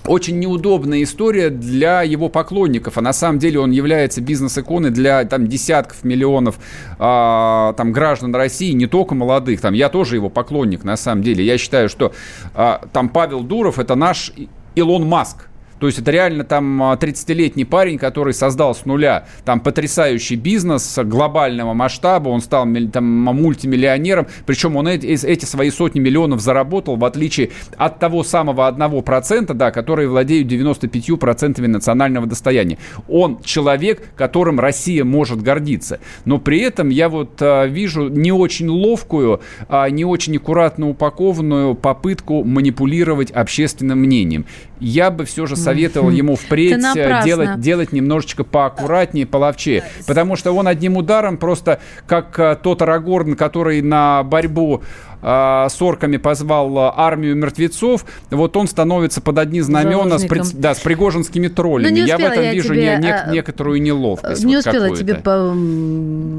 [0.05, 5.47] очень неудобная история для его поклонников, а на самом деле он является бизнес-иконой для там
[5.47, 6.59] десятков миллионов
[6.97, 9.61] а, там граждан России, не только молодых.
[9.61, 11.45] Там я тоже его поклонник на самом деле.
[11.45, 12.13] Я считаю, что
[12.53, 14.31] а, там Павел Дуров это наш
[14.75, 15.49] Илон Маск.
[15.79, 21.73] То есть это реально там 30-летний парень, который создал с нуля там потрясающий бизнес глобального
[21.73, 27.99] масштаба, он стал там мультимиллионером, причем он эти, свои сотни миллионов заработал, в отличие от
[27.99, 32.77] того самого 1%, да, которые владеют 95% национального достояния.
[33.07, 35.99] Он человек, которым Россия может гордиться.
[36.25, 41.75] Но при этом я вот а, вижу не очень ловкую, а, не очень аккуратно упакованную
[41.75, 44.45] попытку манипулировать общественным мнением.
[44.79, 46.81] Я бы все же советовал ему впредь
[47.23, 49.83] делать, делать немножечко поаккуратнее, половчее.
[50.07, 54.83] Потому что он одним ударом просто, как а, тот Арагорн, который на борьбу
[55.21, 60.79] с орками позвал армию мертвецов, вот он становится под одни знамена с, при, да, с
[60.79, 61.99] пригожинскими троллями.
[61.99, 64.43] я в этом я вижу тебе, не, не, некоторую неловкость.
[64.43, 65.55] Не вот успела тебе по,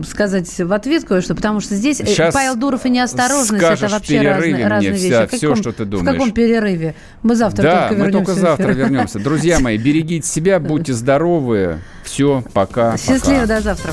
[0.08, 4.66] сказать в ответ кое-что, потому что здесь Сейчас Павел Дуров и неосторожность это вообще разные,
[4.66, 5.06] разные вещи.
[5.06, 6.08] Вся, каком, все, что ты думаешь.
[6.08, 6.94] В каком перерыве?
[7.22, 8.18] Мы завтра да, только вернемся.
[8.18, 9.18] мы только завтра вернемся.
[9.18, 11.80] Друзья мои, берегите себя, будьте здоровы.
[12.04, 12.96] Все, пока.
[12.96, 13.46] Счастливо, пока.
[13.46, 13.92] до завтра.